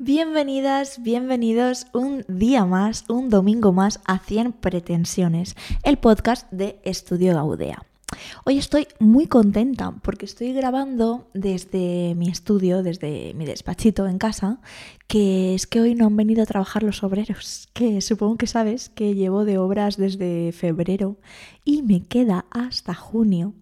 Bienvenidas, 0.00 1.02
bienvenidos 1.02 1.88
un 1.92 2.24
día 2.28 2.64
más, 2.64 3.04
un 3.08 3.30
domingo 3.30 3.72
más 3.72 3.98
a 4.04 4.20
100 4.20 4.52
pretensiones, 4.52 5.56
el 5.82 5.98
podcast 5.98 6.48
de 6.52 6.78
Estudio 6.84 7.34
Gaudea. 7.34 7.82
Hoy 8.44 8.58
estoy 8.58 8.86
muy 9.00 9.26
contenta 9.26 9.90
porque 10.04 10.26
estoy 10.26 10.52
grabando 10.52 11.26
desde 11.34 12.14
mi 12.14 12.28
estudio, 12.28 12.84
desde 12.84 13.34
mi 13.34 13.44
despachito 13.44 14.06
en 14.06 14.18
casa, 14.18 14.60
que 15.08 15.56
es 15.56 15.66
que 15.66 15.80
hoy 15.80 15.96
no 15.96 16.06
han 16.06 16.16
venido 16.16 16.44
a 16.44 16.46
trabajar 16.46 16.84
los 16.84 17.02
obreros, 17.02 17.68
que 17.72 18.00
supongo 18.00 18.36
que 18.36 18.46
sabes 18.46 18.90
que 18.90 19.16
llevo 19.16 19.44
de 19.44 19.58
obras 19.58 19.96
desde 19.96 20.52
febrero 20.52 21.16
y 21.64 21.82
me 21.82 22.04
queda 22.04 22.46
hasta 22.52 22.94
junio 22.94 23.52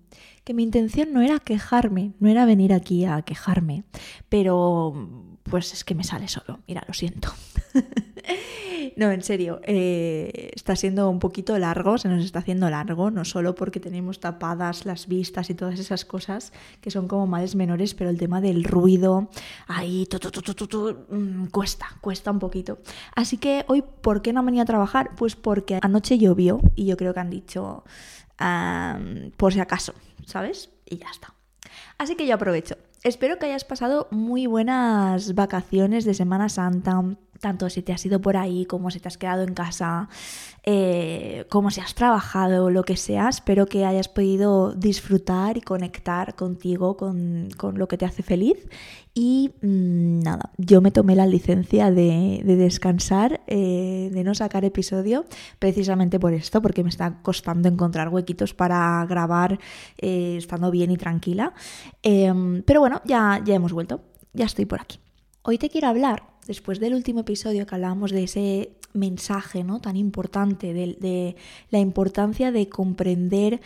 que 0.44 0.52
mi 0.52 0.64
intención 0.64 1.14
no 1.14 1.22
era 1.22 1.38
quejarme, 1.38 2.12
no 2.20 2.28
era 2.28 2.44
venir 2.44 2.74
aquí 2.74 3.06
a 3.06 3.22
quejarme, 3.22 3.84
pero 4.28 5.35
pues 5.50 5.72
es 5.72 5.84
que 5.84 5.94
me 5.94 6.04
sale 6.04 6.28
solo, 6.28 6.60
mira, 6.66 6.82
lo 6.86 6.94
siento. 6.94 7.32
no, 8.96 9.10
en 9.10 9.22
serio, 9.22 9.60
eh, 9.64 10.50
está 10.54 10.76
siendo 10.76 11.08
un 11.08 11.18
poquito 11.18 11.58
largo, 11.58 11.98
se 11.98 12.08
nos 12.08 12.24
está 12.24 12.40
haciendo 12.40 12.68
largo, 12.70 13.10
no 13.10 13.24
solo 13.24 13.54
porque 13.54 13.80
tenemos 13.80 14.20
tapadas 14.20 14.86
las 14.86 15.06
vistas 15.06 15.50
y 15.50 15.54
todas 15.54 15.78
esas 15.78 16.04
cosas 16.04 16.52
que 16.80 16.90
son 16.90 17.08
como 17.08 17.26
males 17.26 17.54
menores, 17.54 17.94
pero 17.94 18.10
el 18.10 18.18
tema 18.18 18.40
del 18.40 18.64
ruido, 18.64 19.30
ahí, 19.66 20.08
mm, 21.10 21.46
cuesta, 21.46 21.86
cuesta 22.00 22.30
un 22.30 22.38
poquito. 22.38 22.78
Así 23.14 23.38
que 23.38 23.64
hoy, 23.68 23.82
¿por 23.82 24.22
qué 24.22 24.32
no 24.32 24.42
venido 24.42 24.62
a 24.62 24.66
trabajar? 24.66 25.10
Pues 25.16 25.36
porque 25.36 25.78
anoche 25.82 26.18
llovió 26.18 26.60
y 26.74 26.86
yo 26.86 26.96
creo 26.96 27.14
que 27.14 27.20
han 27.20 27.30
dicho 27.30 27.84
por 29.36 29.52
si 29.52 29.60
acaso, 29.60 29.94
¿sabes? 30.26 30.70
Y 30.84 30.98
ya 30.98 31.08
está. 31.10 31.32
Así 31.98 32.16
que 32.16 32.26
yo 32.26 32.34
aprovecho. 32.34 32.76
Espero 33.06 33.38
que 33.38 33.46
hayas 33.46 33.64
pasado 33.64 34.08
muy 34.10 34.48
buenas 34.48 35.36
vacaciones 35.36 36.04
de 36.04 36.12
Semana 36.12 36.48
Santa, 36.48 37.04
tanto 37.46 37.70
si 37.70 37.80
te 37.80 37.92
has 37.92 38.04
ido 38.04 38.20
por 38.20 38.36
ahí 38.36 38.66
como 38.66 38.90
si 38.90 38.98
te 38.98 39.06
has 39.06 39.18
quedado 39.18 39.44
en 39.44 39.54
casa, 39.54 40.08
eh, 40.64 41.46
como 41.48 41.70
si 41.70 41.80
has 41.80 41.94
trabajado, 41.94 42.70
lo 42.70 42.82
que 42.82 42.96
sea. 42.96 43.28
Espero 43.28 43.66
que 43.66 43.84
hayas 43.84 44.08
podido 44.08 44.72
disfrutar 44.72 45.56
y 45.56 45.60
conectar 45.60 46.34
contigo, 46.34 46.96
con, 46.96 47.50
lo 47.74 47.86
que 47.86 47.96
te 47.96 48.04
hace 48.04 48.24
feliz. 48.24 48.68
Y 49.14 49.52
mm, 49.62 50.24
nada, 50.24 50.50
yo 50.58 50.80
me 50.80 50.90
tomé 50.90 51.14
la 51.14 51.24
licencia 51.24 51.92
de, 51.92 52.42
descansar, 52.44 53.42
eh, 53.46 54.10
de 54.12 54.24
no 54.24 54.34
sacar 54.34 54.64
episodio, 54.64 55.24
precisamente 55.60 56.18
por 56.18 56.32
esto, 56.32 56.60
porque 56.60 56.82
me 56.82 56.88
está 56.88 57.22
costando 57.22 57.68
encontrar 57.68 58.08
huequitos 58.08 58.54
para 58.54 59.06
grabar 59.08 59.60
eh, 59.98 60.34
estando 60.36 60.72
bien 60.72 60.90
y 60.90 60.96
tranquila. 60.96 61.54
Em, 62.02 62.64
pero 62.64 62.80
bueno, 62.80 63.02
ya, 63.04 63.40
ya 63.44 63.54
hemos 63.54 63.72
vuelto, 63.72 64.00
ya 64.32 64.46
estoy 64.46 64.64
por 64.64 64.80
aquí. 64.80 64.98
Hoy 65.42 65.58
te 65.58 65.70
quiero 65.70 65.86
hablar, 65.86 66.24
después 66.46 66.80
del 66.80 66.94
último 66.94 67.20
episodio 67.20 67.66
que 67.66 67.74
hablábamos 67.74 68.10
de 68.10 68.24
ese 68.24 68.70
mensaje 68.92 69.64
¿no? 69.64 69.80
tan 69.80 69.96
importante, 69.96 70.72
de, 70.72 71.36
la 71.70 71.78
importancia 71.78 72.52
de 72.52 72.68
comprender 72.68 73.60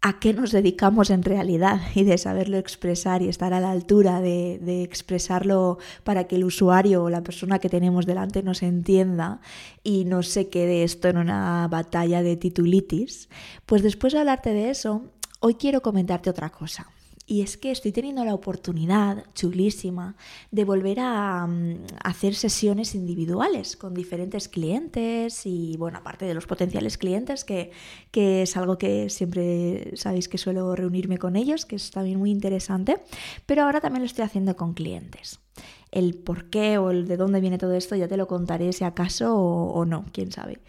a 0.00 0.20
qué 0.20 0.32
nos 0.32 0.52
dedicamos 0.52 1.10
en 1.10 1.24
realidad 1.24 1.80
y 1.94 2.04
de 2.04 2.18
saberlo 2.18 2.56
expresar 2.56 3.20
y 3.22 3.28
estar 3.28 3.52
a 3.52 3.60
la 3.60 3.72
altura 3.72 4.20
de, 4.20 4.60
de, 4.62 4.84
expresarlo 4.84 5.78
para 6.04 6.24
que 6.24 6.36
el 6.36 6.44
usuario 6.44 7.02
o 7.02 7.10
la 7.10 7.24
persona 7.24 7.58
que 7.58 7.68
tenemos 7.68 8.06
delante 8.06 8.44
nos 8.44 8.62
entienda 8.62 9.40
y 9.82 10.04
no 10.04 10.22
se 10.22 10.48
quede 10.48 10.84
esto 10.84 11.08
en 11.08 11.18
una 11.18 11.66
batalla 11.68 12.22
de 12.22 12.36
titulitis, 12.36 13.28
pues 13.66 13.82
después 13.82 14.12
de 14.12 14.20
hablarte 14.20 14.50
de 14.50 14.70
eso, 14.70 15.02
hoy 15.40 15.54
quiero 15.54 15.82
comentarte 15.82 16.30
otra 16.30 16.50
cosa. 16.50 16.86
Y 17.30 17.42
es 17.42 17.58
que 17.58 17.70
estoy 17.70 17.92
teniendo 17.92 18.24
la 18.24 18.32
oportunidad 18.32 19.22
chulísima 19.34 20.16
de 20.50 20.64
volver 20.64 20.98
a, 21.00 21.46
mm, 21.46 21.84
hacer 22.02 22.34
sesiones 22.34 22.94
individuales 22.94 23.76
con 23.76 23.92
diferentes 23.92 24.48
clientes 24.48 25.44
y, 25.44 25.76
bueno, 25.76 25.98
aparte 25.98 26.24
de 26.24 26.32
los 26.32 26.46
potenciales 26.46 26.96
clientes, 26.96 27.44
que, 27.44 27.70
que 28.10 28.42
es 28.42 28.56
algo 28.56 28.78
que 28.78 29.10
siempre 29.10 29.94
sabéis 29.94 30.26
que 30.26 30.38
suelo 30.38 30.74
reunirme 30.74 31.18
con 31.18 31.36
ellos, 31.36 31.66
que 31.66 31.76
es 31.76 31.90
también 31.90 32.18
muy 32.18 32.30
interesante, 32.30 32.96
pero 33.44 33.64
ahora 33.64 33.82
también 33.82 34.00
lo 34.00 34.06
estoy 34.06 34.24
haciendo 34.24 34.56
con 34.56 34.72
clientes. 34.72 35.38
El 35.90 36.14
por 36.14 36.48
qué 36.48 36.78
o 36.78 36.90
el 36.90 37.06
de 37.06 37.18
dónde 37.18 37.40
viene 37.40 37.58
todo 37.58 37.74
esto 37.74 37.94
ya 37.94 38.08
te 38.08 38.16
lo 38.16 38.26
contaré 38.26 38.72
si 38.72 38.84
acaso 38.84 39.36
o 39.36 39.84
no, 39.84 40.06
quién 40.12 40.32
sabe. 40.32 40.60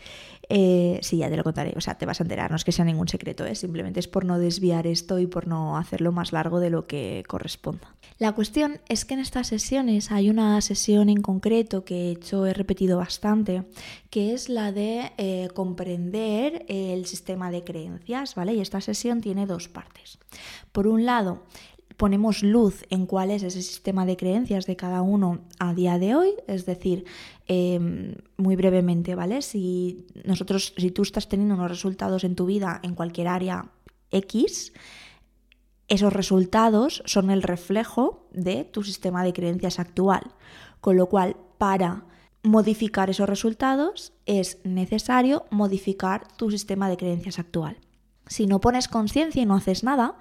Eh, 0.52 0.98
sí, 1.04 1.18
ya 1.18 1.30
te 1.30 1.38
lo 1.38 1.44
contaré, 1.44 1.74
o 1.78 1.82
sea, 1.82 1.96
te 1.96 2.08
vas 2.08 2.20
a 2.20 2.24
enterar, 2.24 2.50
no 2.50 2.58
es 2.58 2.64
que 2.64 2.72
sea 2.72 2.84
ningún 2.84 3.08
secreto, 3.08 3.46
¿eh? 3.46 3.54
simplemente 3.54 4.00
es 4.00 4.08
por 4.08 4.26
no 4.26 4.40
desviar 4.40 4.88
esto 4.88 5.20
y 5.20 5.28
por 5.28 5.48
no 5.48 5.78
hacerlo 5.78 6.12
más 6.12 6.34
largo 6.34 6.60
de 6.60 6.72
lo 6.72 6.88
que 6.88 7.24
corresponda. 7.28 7.96
La 8.18 8.34
cuestión 8.34 8.82
es 8.90 9.06
que 9.06 9.14
en 9.14 9.20
estas 9.20 9.48
sesiones 9.48 10.12
hay 10.12 10.30
una 10.30 10.60
sesión 10.62 11.08
en 11.10 11.22
concreto 11.22 11.86
que 11.86 12.08
he 12.08 12.12
hecho, 12.12 12.48
he 12.48 12.54
repetido 12.54 12.98
bastante, 12.98 13.64
que 14.10 14.34
es 14.34 14.50
la 14.50 14.72
de 14.72 15.12
eh, 15.18 15.50
comprender 15.54 16.66
el 16.68 17.06
sistema 17.06 17.52
de 17.52 17.64
creencias, 17.64 18.34
¿vale? 18.34 18.56
Y 18.56 18.60
esta 18.60 18.82
sesión 18.82 19.22
tiene 19.22 19.46
dos 19.46 19.70
partes. 19.70 20.18
Por 20.72 20.88
un 20.88 21.06
lado, 21.06 21.44
ponemos 22.00 22.44
luz 22.44 22.86
en 22.90 23.06
cuál 23.06 23.30
es 23.30 23.44
ese 23.44 23.62
sistema 23.62 24.06
de 24.06 24.16
creencias 24.16 24.66
de 24.66 24.78
cada 24.78 25.02
uno 25.02 25.42
a 25.60 25.74
día 25.74 26.00
de 26.00 26.16
hoy, 26.16 26.34
es 26.48 26.66
decir, 26.66 27.04
em, 27.46 28.16
muy 28.38 28.56
brevemente, 28.56 29.16
¿vale? 29.16 29.42
Si 29.42 30.08
nosotros, 30.24 30.74
si 30.78 30.92
tú 30.92 31.02
estás 31.02 31.28
teniendo 31.28 31.56
unos 31.56 31.70
resultados 31.70 32.24
en 32.24 32.36
tu 32.36 32.46
vida 32.46 32.80
en 32.84 32.96
cualquier 32.96 33.28
área 33.28 33.66
X, 34.12 34.72
esos 35.90 36.14
resultados 36.14 37.04
son 37.06 37.32
el 37.32 37.44
reflejo 37.44 38.30
de 38.32 38.64
tu 38.64 38.82
sistema 38.84 39.26
de 39.26 39.34
creencias 39.34 39.78
actual. 39.78 40.24
Con 40.80 40.96
lo 40.96 41.08
cual, 41.08 41.36
para 41.58 42.06
modificar 42.44 43.10
esos 43.10 43.28
resultados 43.28 44.14
es 44.26 44.60
necesario 44.64 45.44
modificar 45.50 46.30
tu 46.38 46.50
sistema 46.50 46.88
de 46.88 46.96
creencias 46.96 47.40
actual. 47.40 47.76
Si 48.28 48.48
no 48.48 48.62
pones 48.62 48.88
conciencia 48.88 49.42
y 49.42 49.46
no 49.46 49.56
haces 49.56 49.84
nada, 49.84 50.16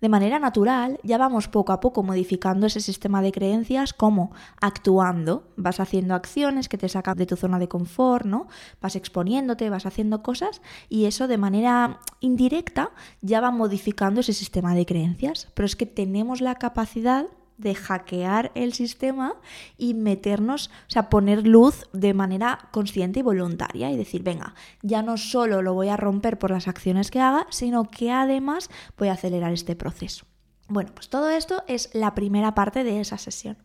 de 0.00 0.08
manera 0.08 0.38
natural 0.38 0.98
ya 1.02 1.18
vamos 1.18 1.48
poco 1.48 1.72
a 1.72 1.80
poco 1.80 2.02
modificando 2.02 2.66
ese 2.66 2.80
sistema 2.80 3.22
de 3.22 3.32
creencias 3.32 3.92
como 3.92 4.32
actuando, 4.60 5.48
vas 5.56 5.80
haciendo 5.80 6.14
acciones 6.14 6.68
que 6.68 6.78
te 6.78 6.88
sacan 6.88 7.16
de 7.16 7.26
tu 7.26 7.36
zona 7.36 7.58
de 7.58 7.68
confort, 7.68 8.26
¿no? 8.26 8.48
Vas 8.80 8.96
exponiéndote, 8.96 9.70
vas 9.70 9.86
haciendo 9.86 10.22
cosas 10.22 10.62
y 10.88 11.06
eso 11.06 11.28
de 11.28 11.38
manera 11.38 12.00
indirecta 12.20 12.90
ya 13.20 13.40
va 13.40 13.50
modificando 13.50 14.20
ese 14.20 14.32
sistema 14.32 14.74
de 14.74 14.86
creencias, 14.86 15.48
pero 15.54 15.66
es 15.66 15.76
que 15.76 15.86
tenemos 15.86 16.40
la 16.40 16.54
capacidad 16.56 17.26
de 17.58 17.74
hackear 17.74 18.52
el 18.54 18.72
sistema 18.72 19.34
y 19.76 19.94
meternos, 19.94 20.70
o 20.88 20.90
sea, 20.90 21.08
poner 21.08 21.46
luz 21.46 21.88
de 21.92 22.14
manera 22.14 22.68
consciente 22.72 23.20
y 23.20 23.22
voluntaria 23.22 23.90
y 23.90 23.96
decir, 23.96 24.22
venga, 24.22 24.54
ya 24.82 25.02
no 25.02 25.16
solo 25.16 25.62
lo 25.62 25.74
voy 25.74 25.88
a 25.88 25.96
romper 25.96 26.38
por 26.38 26.50
las 26.50 26.68
acciones 26.68 27.10
que 27.10 27.20
haga, 27.20 27.46
sino 27.50 27.84
que 27.84 28.10
además 28.10 28.70
voy 28.98 29.08
a 29.08 29.12
acelerar 29.12 29.52
este 29.52 29.76
proceso. 29.76 30.26
Bueno, 30.68 30.90
pues 30.94 31.08
todo 31.08 31.30
esto 31.30 31.62
es 31.68 31.90
la 31.92 32.14
primera 32.14 32.54
parte 32.54 32.84
de 32.84 33.00
esa 33.00 33.18
sesión. 33.18 33.56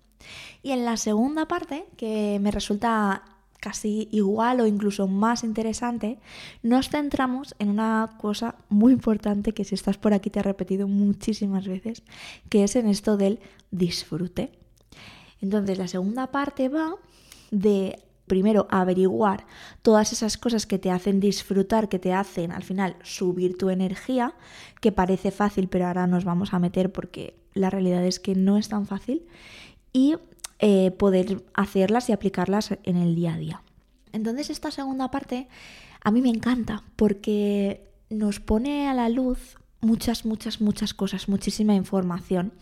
Y 0.62 0.72
en 0.72 0.86
la 0.86 0.98
segunda 0.98 1.48
parte, 1.48 1.88
que 1.98 2.40
me 2.42 2.52
resulta 2.52 3.24
casi 3.62 4.10
igual 4.12 4.60
o 4.60 4.68
incluso 4.68 5.08
más 5.08 5.46
interesante, 5.46 6.20
nos 6.64 6.90
centramos 6.90 7.56
en 7.60 7.70
una 7.70 8.18
cosa 8.20 8.56
muy 8.68 8.92
importante 8.92 9.54
que 9.54 9.64
si 9.64 9.76
estás 9.76 9.98
por 9.98 10.14
aquí 10.14 10.30
te 10.30 10.40
he 10.40 10.44
repetido 10.44 10.88
muchísimas 10.88 11.68
veces, 11.68 12.04
que 12.50 12.66
es 12.66 12.76
en 12.76 12.88
esto 12.88 13.16
del 13.16 13.40
disfrute. 13.70 14.52
Entonces 15.42 15.78
la 15.78 15.88
segunda 15.88 16.28
parte 16.28 16.70
va 16.70 16.96
de 17.52 18.00
primero 18.26 18.68
averiguar 18.72 19.46
todas 19.82 20.12
esas 20.12 20.38
cosas 20.38 20.66
que 20.66 20.80
te 20.80 20.90
hacen 20.90 21.20
disfrutar, 21.20 21.88
que 21.88 22.00
te 22.00 22.14
hacen 22.14 22.52
al 22.52 22.64
final 22.64 22.96
subir 23.04 23.58
tu 23.58 23.70
energía, 23.70 24.34
que 24.80 24.92
parece 24.92 25.32
fácil, 25.32 25.68
pero 25.68 25.86
ahora 25.86 26.08
nos 26.08 26.26
vamos 26.26 26.54
a 26.54 26.60
meter 26.60 26.92
porque 26.92 27.36
la 27.54 27.70
realidad 27.70 28.04
es 28.06 28.20
que 28.20 28.34
no 28.34 28.58
es 28.58 28.70
tan 28.70 28.88
fácil. 28.88 29.28
Y 29.94 30.16
eh, 30.64 30.92
poder 30.92 31.44
hacerlas 31.56 32.08
y 32.10 32.14
aplicarlas 32.14 32.78
en 32.84 32.98
el 32.98 33.16
día 33.16 33.34
a 33.34 33.38
día. 33.38 33.64
Entonces 34.14 34.52
esta 34.52 34.70
segunda 34.70 35.10
parte 35.10 35.48
a 36.04 36.12
mí 36.12 36.22
me 36.22 36.30
encanta 36.30 36.84
porque 36.96 37.90
nos 38.12 38.40
pone 38.40 38.88
a 38.88 38.94
la 38.94 39.10
luz 39.10 39.58
muchas, 39.80 40.24
muchas, 40.24 40.62
muchas 40.62 40.94
cosas, 40.94 41.28
muchísima 41.30 41.74
información, 41.74 42.54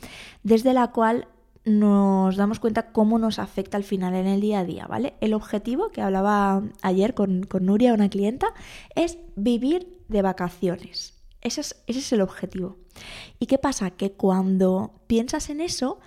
desde 0.44 0.74
la 0.74 0.88
cual 0.92 1.28
nos 1.66 2.38
damos 2.38 2.60
cuenta 2.60 2.92
cómo 2.92 3.20
nos 3.20 3.38
afecta 3.38 3.76
al 3.76 3.84
final 3.84 4.16
en 4.16 4.28
el 4.28 4.40
día 4.40 4.60
a 4.60 4.66
día, 4.66 4.88
¿vale? 4.88 5.16
El 5.20 5.34
objetivo 5.34 5.90
que 5.90 6.02
hablaba 6.02 6.64
ayer 6.82 7.14
con, 7.14 7.44
con 7.44 7.66
Nuria, 7.66 7.94
una 7.94 8.10
clienta, 8.10 8.54
es 8.96 9.18
vivir 9.36 10.02
de 10.08 10.22
vacaciones. 10.22 11.16
Ese 11.42 11.62
es, 11.62 11.84
ese 11.88 12.00
es 12.00 12.14
el 12.14 12.22
objetivo. 12.22 12.78
¿Y 13.40 13.46
qué 13.46 13.58
pasa? 13.58 13.92
Que 13.92 14.14
cuando 14.14 15.02
piensas 15.08 15.50
en 15.50 15.62
eso, 15.62 16.00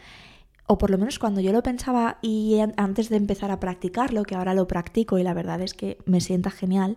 o 0.66 0.78
por 0.78 0.90
lo 0.90 0.98
menos 0.98 1.18
cuando 1.18 1.40
yo 1.40 1.52
lo 1.52 1.62
pensaba 1.62 2.18
y 2.22 2.58
antes 2.76 3.08
de 3.08 3.16
empezar 3.16 3.50
a 3.50 3.60
practicarlo, 3.60 4.22
que 4.22 4.34
ahora 4.34 4.54
lo 4.54 4.66
practico 4.66 5.18
y 5.18 5.22
la 5.22 5.34
verdad 5.34 5.60
es 5.60 5.74
que 5.74 5.98
me 6.06 6.20
sienta 6.20 6.50
genial, 6.50 6.96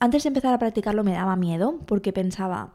antes 0.00 0.24
de 0.24 0.28
empezar 0.28 0.52
a 0.52 0.58
practicarlo 0.58 1.04
me 1.04 1.12
daba 1.12 1.36
miedo 1.36 1.78
porque 1.86 2.12
pensaba, 2.12 2.74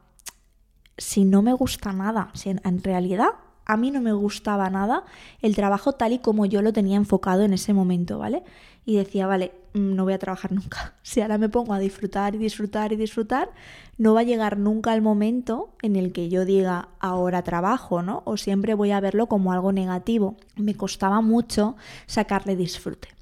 si 0.97 1.25
no 1.25 1.41
me 1.41 1.53
gusta 1.53 1.94
nada, 1.94 2.30
si 2.33 2.50
en, 2.50 2.83
realidad 2.83 3.30
a 3.66 3.78
mí 3.78 3.92
no 3.92 4.02
me 4.02 4.14
gustaba 4.14 4.70
nada 4.70 5.04
el 5.42 5.56
trabajo 5.56 5.94
tal 5.94 6.14
y 6.14 6.20
como 6.20 6.46
yo 6.46 6.62
lo 6.62 6.74
tenía 6.74 6.98
enfocado 6.98 7.44
en 7.44 7.54
ese 7.54 7.74
momento, 7.74 8.18
¿vale? 8.18 8.44
Y 8.86 8.96
decía, 8.96 9.28
vale, 9.28 9.52
mm, 9.74 9.96
no 9.96 10.04
voy 10.04 10.14
a 10.14 10.20
trabajar 10.20 10.52
nunca. 10.52 10.94
Si 11.04 11.22
ahora 11.22 11.38
me 11.38 11.50
pongo 11.50 11.74
a 11.74 11.80
disfrutar 11.80 12.36
y 12.36 12.38
disfrutar 12.38 12.94
y 12.94 12.96
disfrutar, 12.96 13.50
no 13.98 14.14
va 14.14 14.22
a 14.22 14.24
llegar 14.24 14.58
nunca 14.58 14.94
el 14.94 15.02
momento 15.02 15.70
en 15.82 15.96
el 15.96 16.12
que 16.12 16.30
yo 16.30 16.46
diga, 16.46 16.90
ahora 17.00 17.44
trabajo, 17.44 18.02
¿no? 18.02 18.22
O 18.26 18.38
siempre 18.38 18.74
voy 18.74 18.92
a 18.92 19.00
verlo 19.00 19.28
como 19.28 19.54
algo 19.54 19.72
negativo. 19.72 20.38
Me 20.56 20.76
costaba 20.76 21.22
mucho 21.22 21.76
sacarle 22.06 22.56
disfrute. 22.56 23.19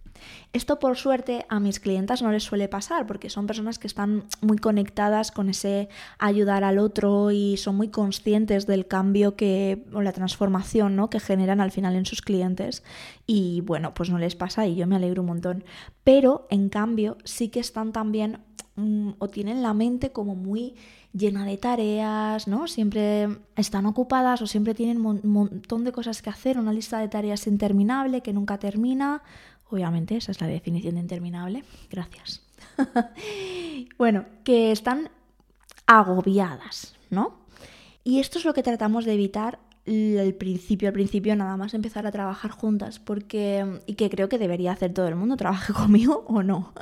Esto 0.53 0.79
por 0.79 0.95
suerte 0.97 1.45
a 1.49 1.59
mis 1.59 1.79
clientas 1.79 2.21
no 2.21 2.31
les 2.31 2.43
suele 2.43 2.67
pasar 2.67 3.05
porque 3.05 3.29
son 3.29 3.47
personas 3.47 3.79
que 3.79 3.87
están 3.87 4.23
muy 4.41 4.57
conectadas 4.57 5.31
con 5.31 5.49
ese 5.49 5.89
ayudar 6.19 6.63
al 6.63 6.79
otro 6.79 7.31
y 7.31 7.57
son 7.57 7.75
muy 7.75 7.89
conscientes 7.89 8.65
del 8.65 8.87
cambio 8.87 9.35
que 9.35 9.85
o 9.93 10.01
la 10.01 10.13
transformación 10.13 10.95
¿no? 10.95 11.09
que 11.09 11.19
generan 11.19 11.61
al 11.61 11.71
final 11.71 11.95
en 11.95 12.05
sus 12.05 12.21
clientes 12.21 12.83
y 13.25 13.61
bueno 13.61 13.93
pues 13.93 14.09
no 14.09 14.17
les 14.17 14.35
pasa 14.35 14.65
y 14.65 14.75
yo 14.75 14.87
me 14.87 14.95
alegro 14.95 15.21
un 15.21 15.27
montón 15.27 15.63
pero 16.03 16.47
en 16.49 16.69
cambio 16.69 17.17
sí 17.23 17.49
que 17.49 17.59
están 17.59 17.91
también 17.91 18.39
mm, 18.77 19.11
o 19.19 19.27
tienen 19.27 19.61
la 19.61 19.73
mente 19.73 20.11
como 20.11 20.35
muy 20.35 20.75
llena 21.13 21.45
de 21.45 21.57
tareas, 21.57 22.47
¿no? 22.47 22.67
Siempre 22.67 23.27
están 23.55 23.85
ocupadas 23.85 24.41
o 24.41 24.47
siempre 24.47 24.73
tienen 24.73 25.03
un 25.03 25.21
montón 25.23 25.83
de 25.83 25.91
cosas 25.91 26.21
que 26.21 26.29
hacer, 26.29 26.59
una 26.59 26.71
lista 26.71 26.99
de 26.99 27.07
tareas 27.07 27.47
interminable 27.47 28.21
que 28.21 28.33
nunca 28.33 28.59
termina 28.59 29.23
Obviamente, 29.69 30.17
esa 30.17 30.31
es 30.31 30.41
la 30.41 30.47
definición 30.47 30.95
de 30.95 31.01
interminable. 31.01 31.63
Gracias. 31.89 32.41
bueno, 33.97 34.25
que 34.43 34.71
están 34.71 35.09
agobiadas, 35.85 36.95
¿no? 37.09 37.35
Y 38.03 38.19
esto 38.19 38.39
es 38.39 38.45
lo 38.45 38.53
que 38.53 38.63
tratamos 38.63 39.05
de 39.05 39.13
evitar 39.13 39.59
al 39.87 40.33
principio, 40.33 40.89
al 40.89 40.93
principio 40.93 41.35
nada 41.35 41.55
más 41.55 41.73
empezar 41.73 42.05
a 42.05 42.11
trabajar 42.11 42.51
juntas, 42.51 42.99
porque, 42.99 43.79
y 43.85 43.93
que 43.93 44.09
creo 44.09 44.27
que 44.27 44.37
debería 44.37 44.73
hacer 44.73 44.93
todo 44.93 45.07
el 45.07 45.15
mundo, 45.15 45.37
trabaje 45.37 45.71
conmigo 45.73 46.25
o 46.27 46.43
no, 46.43 46.73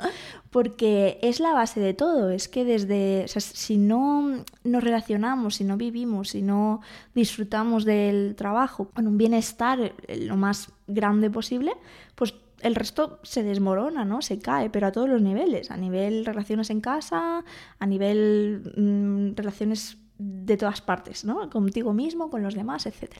porque 0.50 1.18
es 1.22 1.38
la 1.38 1.52
base 1.52 1.78
de 1.78 1.94
todo, 1.94 2.30
es 2.30 2.48
que 2.48 2.64
desde, 2.64 3.26
si 3.28 3.76
no 3.76 4.44
nos 4.64 4.82
relacionamos, 4.82 5.56
si 5.56 5.64
no 5.64 5.76
vivimos, 5.76 6.30
si 6.30 6.42
no 6.42 6.80
disfrutamos 7.14 7.84
del 7.84 8.34
trabajo 8.34 8.88
con 8.92 9.06
un 9.06 9.18
bienestar 9.18 9.94
lo 10.08 10.36
más 10.36 10.72
grande 10.88 11.30
posible, 11.30 11.72
pues 12.16 12.34
el 12.60 12.74
resto 12.74 13.20
se 13.22 13.42
desmorona, 13.42 14.04
¿no? 14.04 14.22
Se 14.22 14.38
cae, 14.38 14.70
pero 14.70 14.86
a 14.86 14.92
todos 14.92 15.08
los 15.08 15.22
niveles, 15.22 15.70
a 15.70 15.76
nivel 15.76 16.24
relaciones 16.24 16.70
en 16.70 16.80
casa, 16.80 17.44
a 17.78 17.86
nivel 17.86 18.72
mm, 18.76 19.36
relaciones 19.36 19.98
de 20.18 20.56
todas 20.56 20.80
partes, 20.80 21.24
¿no? 21.24 21.50
Contigo 21.50 21.92
mismo, 21.92 22.30
con 22.30 22.42
los 22.42 22.54
demás, 22.54 22.86
etc. 22.86 23.16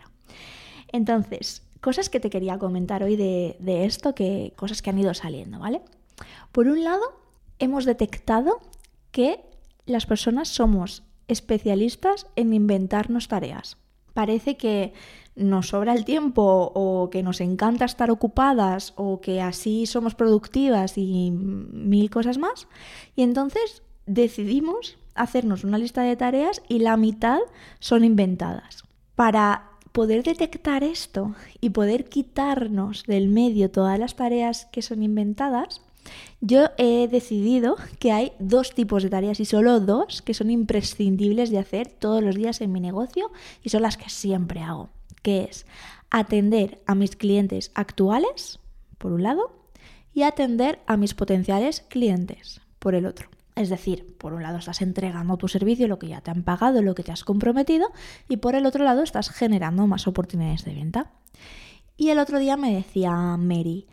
Entonces, 0.93 1.62
cosas 1.81 2.09
que 2.09 2.21
te 2.21 2.31
quería 2.31 2.59
comentar 2.59 3.03
hoy 3.03 3.17
de, 3.17 3.56
de 3.61 3.85
esto, 3.85 4.15
que, 4.15 4.53
cosas 4.56 4.81
que 4.81 4.91
han 4.91 4.99
ido 4.99 5.12
saliendo, 5.12 5.59
¿vale? 5.59 5.83
Por 6.53 6.69
un 6.69 6.83
lado, 6.85 7.03
hemos 7.59 7.85
detectado 7.85 8.61
que 9.11 9.44
las 9.85 10.06
personas 10.06 10.49
somos 10.49 11.03
especialistas 11.29 12.27
en 12.37 12.53
inventarnos 12.53 13.29
tareas. 13.29 13.77
Parece 14.15 14.56
que 14.56 14.94
nos 15.37 15.69
sobra 15.69 15.93
el 15.93 16.05
tiempo 16.05 16.73
o 16.75 17.11
que 17.11 17.23
nos 17.23 17.41
encanta 17.41 17.85
estar 17.85 18.11
ocupadas 18.11 18.94
o 18.97 19.21
que 19.21 19.43
así 19.43 19.87
somos 19.87 20.15
productivas 20.15 20.97
y 20.97 21.31
mil 21.31 22.11
cosas 22.11 22.38
más. 22.38 22.67
Y 23.15 23.23
entonces 23.23 23.83
decidimos 24.06 24.99
hacernos 25.15 25.65
una 25.65 25.79
lista 25.79 26.03
de 26.03 26.17
tareas 26.17 26.62
y 26.69 26.79
la 26.79 26.97
mitad 26.97 27.38
son 27.79 28.05
inventadas. 28.05 28.85
Para 29.15 29.71
poder 29.93 30.23
detectar 30.23 30.85
esto 30.85 31.35
y 31.61 31.71
poder 31.71 32.09
quitarnos 32.09 33.05
del 33.05 33.29
medio 33.29 33.71
todas 33.71 33.99
las 33.99 34.17
tareas 34.17 34.67
que 34.67 34.83
son 34.83 35.03
inventadas, 35.03 35.83
yo 36.41 36.69
he 36.79 37.09
decidido 37.09 37.77
que 37.99 38.12
hay 38.12 38.33
dos 38.38 38.75
tipos 38.75 39.03
de 39.03 39.11
tareas 39.11 39.41
y 39.41 39.44
solo 39.44 39.81
dos 39.81 40.23
que 40.23 40.35
son 40.35 40.50
imprescindibles 40.50 41.50
de 41.50 41.59
hacer 41.59 41.88
todos 41.88 42.23
los 42.23 42.37
días 42.37 42.61
en 42.61 42.73
mi 42.73 42.81
negocio 42.81 43.33
y 43.62 43.71
son 43.71 43.83
las 43.83 43.97
que 43.97 44.09
siempre 44.09 44.61
hago 44.61 44.91
que 45.26 45.43
es 45.43 45.67
atender 46.08 46.81
a 46.87 46.94
mis 46.94 47.17
clientes 47.17 47.73
actuales, 47.75 48.61
por 48.96 49.11
un 49.11 49.25
lado, 49.25 49.58
y 50.14 50.23
atender 50.23 50.78
a 50.87 50.96
mis 50.96 51.14
potenciales 51.14 51.81
clientes, 51.88 52.61
por 52.78 52.94
el 52.94 53.06
otro. 53.06 53.28
Es 53.56 53.69
decir, 53.69 54.17
por 54.19 54.34
un 54.34 54.44
lado 54.44 54.58
estás 54.58 54.82
entregando 54.82 55.37
tu 55.37 55.49
servicio, 55.49 55.88
lo 55.88 55.99
que 55.99 56.06
ya 56.06 56.20
te 56.20 56.31
han 56.31 56.44
pagado, 56.44 56.81
lo 56.81 56.94
que 56.94 57.02
te 57.02 57.11
has 57.11 57.25
comprometido, 57.25 57.88
y 58.28 58.37
por 58.37 58.55
el 58.55 58.67
otro 58.67 58.84
lado 58.84 59.02
estás 59.02 59.31
generando 59.31 59.88
más 59.88 60.06
oportunidades 60.06 60.64
de 60.64 60.75
venta. 60.75 61.11
Y 61.96 62.11
el 62.11 62.20
otro 62.20 62.38
día 62.38 62.56
me 62.56 62.73
decía 62.73 63.12
Mary, 63.37 63.88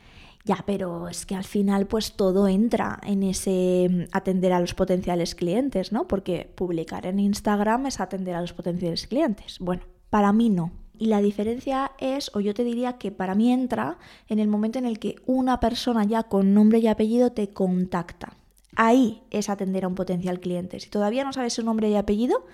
ya, 0.45 0.63
pero 0.67 1.07
es 1.07 1.25
que 1.25 1.33
al 1.33 1.45
final 1.45 1.87
pues 1.87 2.13
todo 2.13 2.47
entra 2.47 2.99
en 3.01 3.23
ese 3.23 3.87
mm, 3.89 4.01
atender 4.11 4.53
a 4.53 4.59
los 4.59 4.75
potenciales 4.75 5.33
clientes, 5.33 5.91
¿no? 5.91 6.07
Porque 6.07 6.47
publicar 6.53 7.07
en 7.07 7.17
Instagram 7.17 7.87
es 7.87 7.99
atender 7.99 8.35
a 8.35 8.41
los 8.41 8.53
potenciales 8.53 9.07
clientes. 9.07 9.57
Bueno, 9.57 9.81
para 10.11 10.31
mí 10.31 10.51
no. 10.51 10.82
Y 10.97 11.07
la 11.07 11.21
diferencia 11.21 11.91
es, 11.99 12.31
o 12.35 12.39
yo 12.39 12.53
te 12.53 12.63
diría 12.63 12.97
que 12.97 13.11
para 13.11 13.35
mí 13.35 13.51
entra 13.51 13.97
en 14.27 14.39
el 14.39 14.47
momento 14.47 14.79
en 14.79 14.85
el 14.85 14.99
que 14.99 15.15
una 15.25 15.59
persona 15.59 16.03
ya 16.03 16.23
con 16.23 16.53
nombre 16.53 16.79
y 16.79 16.87
apellido 16.87 17.31
te 17.31 17.49
contacta. 17.49 18.33
Ahí 18.75 19.23
es 19.31 19.49
atender 19.49 19.85
a 19.85 19.87
un 19.87 19.95
potencial 19.95 20.39
cliente. 20.39 20.79
Si 20.79 20.89
todavía 20.89 21.23
no 21.23 21.33
sabes 21.33 21.53
su 21.53 21.63
nombre 21.63 21.89
y 21.89 21.95
apellido, 21.95 22.45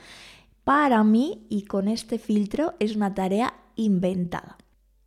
para 0.63 1.03
mí 1.03 1.45
y 1.49 1.63
con 1.63 1.87
este 1.87 2.19
filtro 2.19 2.73
es 2.79 2.95
una 2.95 3.13
tarea 3.13 3.53
inventada. 3.75 4.57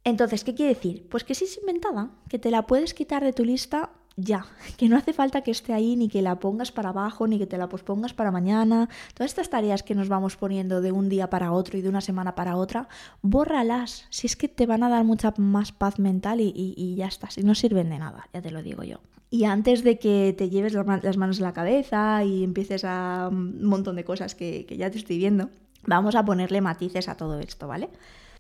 Entonces, 0.04 0.42
¿qué 0.42 0.54
quiere 0.54 0.74
decir? 0.74 1.06
Pues 1.08 1.24
que 1.24 1.34
si 1.34 1.44
es 1.44 1.58
inventada, 1.58 2.10
que 2.28 2.38
te 2.38 2.50
la 2.50 2.66
puedes 2.66 2.94
quitar 2.94 3.22
de 3.22 3.32
tu 3.32 3.44
lista 3.44 3.90
ya, 4.16 4.46
que 4.76 4.88
no 4.88 4.96
hace 4.96 5.12
falta 5.12 5.42
que 5.42 5.50
esté 5.50 5.72
ahí 5.72 5.96
ni 5.96 6.08
que 6.08 6.22
la 6.22 6.38
pongas 6.38 6.72
para 6.72 6.90
abajo 6.90 7.26
ni 7.26 7.38
que 7.38 7.46
te 7.46 7.58
la 7.58 7.68
pospongas 7.68 8.12
para 8.12 8.30
mañana. 8.30 8.88
Todas 9.14 9.30
estas 9.30 9.50
tareas 9.50 9.82
que 9.82 9.94
nos 9.94 10.08
vamos 10.08 10.36
poniendo 10.36 10.80
de 10.80 10.92
un 10.92 11.08
día 11.08 11.30
para 11.30 11.52
otro 11.52 11.78
y 11.78 11.82
de 11.82 11.88
una 11.88 12.00
semana 12.00 12.34
para 12.34 12.56
otra, 12.56 12.88
bórralas, 13.22 14.06
si 14.10 14.26
es 14.26 14.36
que 14.36 14.48
te 14.48 14.66
van 14.66 14.82
a 14.82 14.88
dar 14.88 15.04
mucha 15.04 15.32
más 15.36 15.72
paz 15.72 15.98
mental 15.98 16.40
y, 16.40 16.94
ya 16.96 17.06
está, 17.06 17.30
si 17.30 17.42
no 17.42 17.54
sirven 17.54 17.90
de 17.90 17.98
nada, 17.98 18.28
ya 18.32 18.42
te 18.42 18.50
lo 18.50 18.62
digo 18.62 18.82
yo. 18.82 18.98
Y 19.30 19.44
antes 19.44 19.82
de 19.82 19.98
que 19.98 20.34
te 20.36 20.50
lleves 20.50 20.74
las 20.74 21.16
manos 21.16 21.40
a 21.40 21.42
la 21.42 21.54
cabeza 21.54 22.22
y 22.22 22.44
empieces 22.44 22.84
a 22.84 23.28
un 23.30 23.64
montón 23.64 23.96
de 23.96 24.04
cosas 24.04 24.34
que, 24.34 24.66
que 24.66 24.76
ya 24.76 24.90
te 24.90 24.98
estoy 24.98 25.16
viendo, 25.16 25.48
vamos 25.86 26.14
a 26.14 26.24
ponerle 26.24 26.60
matices 26.60 27.08
a 27.08 27.16
todo 27.16 27.38
esto, 27.40 27.66
¿vale? 27.66 27.88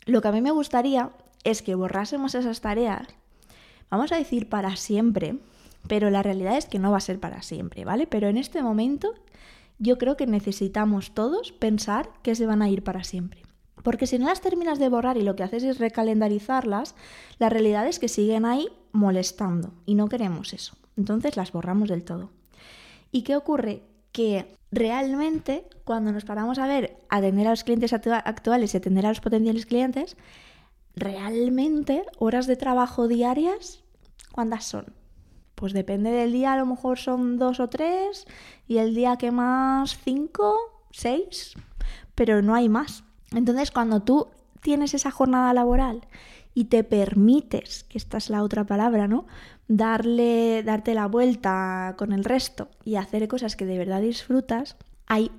Lo 0.04 0.20
que 0.20 0.28
a 0.28 0.32
mí 0.32 0.42
me 0.42 0.50
gustaría 0.50 1.10
es 1.44 1.62
que 1.62 1.74
borrásemos 1.74 2.34
esas 2.34 2.60
tareas, 2.60 3.06
vamos 3.90 4.12
a 4.12 4.16
decir 4.16 4.48
para 4.48 4.76
siempre, 4.76 5.38
pero 5.88 6.10
la 6.10 6.22
realidad 6.22 6.56
es 6.56 6.66
que 6.66 6.78
no 6.78 6.90
va 6.90 6.98
a 6.98 7.00
ser 7.00 7.18
para 7.18 7.42
siempre, 7.42 7.84
¿vale? 7.84 8.06
Pero 8.06 8.28
en 8.28 8.36
este 8.36 8.62
momento 8.62 9.14
yo 9.78 9.98
creo 9.98 10.16
que 10.16 10.26
necesitamos 10.26 11.12
todos 11.12 11.52
pensar 11.52 12.10
que 12.22 12.34
se 12.34 12.46
van 12.46 12.62
a 12.62 12.68
ir 12.68 12.84
para 12.84 13.04
siempre. 13.04 13.42
Porque 13.82 14.06
si 14.06 14.18
no 14.18 14.26
las 14.26 14.40
terminas 14.40 14.78
de 14.78 14.88
borrar 14.88 15.16
y 15.16 15.22
lo 15.22 15.34
que 15.34 15.42
haces 15.42 15.64
es 15.64 15.78
recalendarizarlas, 15.78 16.94
la 17.38 17.48
realidad 17.48 17.86
es 17.88 17.98
que 17.98 18.08
siguen 18.08 18.44
ahí 18.44 18.68
molestando 18.92 19.72
y 19.86 19.94
no 19.94 20.08
queremos 20.08 20.52
eso. 20.52 20.76
Entonces 20.96 21.36
las 21.36 21.52
borramos 21.52 21.88
del 21.88 22.04
todo. 22.04 22.30
¿Y 23.10 23.22
qué 23.22 23.34
ocurre? 23.34 23.82
Que 24.12 24.56
realmente 24.70 25.66
cuando 25.84 26.12
nos 26.12 26.24
paramos 26.24 26.58
a 26.58 26.66
ver, 26.66 26.96
atender 27.08 27.46
a 27.48 27.50
los 27.50 27.64
clientes 27.64 27.92
actuales 27.92 28.72
y 28.72 28.76
atender 28.76 29.06
a 29.06 29.08
los 29.08 29.20
potenciales 29.20 29.66
clientes, 29.66 30.16
realmente 30.94 32.04
horas 32.18 32.46
de 32.46 32.56
trabajo 32.56 33.08
diarias, 33.08 33.82
¿cuántas 34.30 34.64
son? 34.64 35.01
Pues 35.62 35.74
depende 35.74 36.10
del 36.10 36.32
día, 36.32 36.54
a 36.54 36.56
lo 36.56 36.66
mejor 36.66 36.98
son 36.98 37.38
dos 37.38 37.60
o 37.60 37.68
tres, 37.68 38.26
y 38.66 38.78
el 38.78 38.96
día 38.96 39.16
que 39.16 39.30
más 39.30 39.96
cinco, 39.96 40.56
seis, 40.90 41.54
pero 42.16 42.42
no 42.42 42.56
hay 42.56 42.68
más. 42.68 43.04
Entonces, 43.30 43.70
cuando 43.70 44.02
tú 44.02 44.26
tienes 44.60 44.92
esa 44.92 45.12
jornada 45.12 45.54
laboral 45.54 46.00
y 46.52 46.64
te 46.64 46.82
permites, 46.82 47.84
que 47.84 47.96
esta 47.96 48.18
es 48.18 48.28
la 48.28 48.42
otra 48.42 48.66
palabra, 48.66 49.06
¿no? 49.06 49.28
Darle, 49.68 50.64
darte 50.64 50.94
la 50.94 51.06
vuelta 51.06 51.94
con 51.96 52.12
el 52.12 52.24
resto 52.24 52.68
y 52.84 52.96
hacer 52.96 53.28
cosas 53.28 53.54
que 53.54 53.64
de 53.64 53.78
verdad 53.78 54.00
disfrutas, 54.00 54.76
ahí 55.06 55.30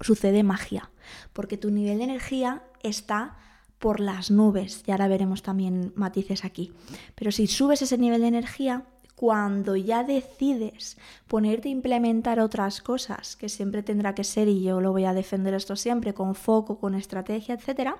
sucede 0.00 0.44
magia, 0.44 0.92
porque 1.32 1.56
tu 1.56 1.72
nivel 1.72 1.98
de 1.98 2.04
energía 2.04 2.62
está 2.84 3.36
por 3.80 3.98
las 3.98 4.30
nubes, 4.30 4.84
y 4.86 4.92
ahora 4.92 5.08
veremos 5.08 5.42
también 5.42 5.92
matices 5.96 6.44
aquí. 6.44 6.72
Pero 7.16 7.32
si 7.32 7.48
subes 7.48 7.82
ese 7.82 7.98
nivel 7.98 8.20
de 8.20 8.28
energía, 8.28 8.84
cuando 9.22 9.76
ya 9.76 10.02
decides 10.02 10.98
ponerte 11.28 11.68
a 11.68 11.70
implementar 11.70 12.40
otras 12.40 12.80
cosas, 12.80 13.36
que 13.36 13.48
siempre 13.48 13.84
tendrá 13.84 14.16
que 14.16 14.24
ser, 14.24 14.48
y 14.48 14.64
yo 14.64 14.80
lo 14.80 14.90
voy 14.90 15.04
a 15.04 15.14
defender 15.14 15.54
esto 15.54 15.76
siempre, 15.76 16.12
con 16.12 16.34
foco, 16.34 16.80
con 16.80 16.96
estrategia, 16.96 17.54
etc., 17.54 17.90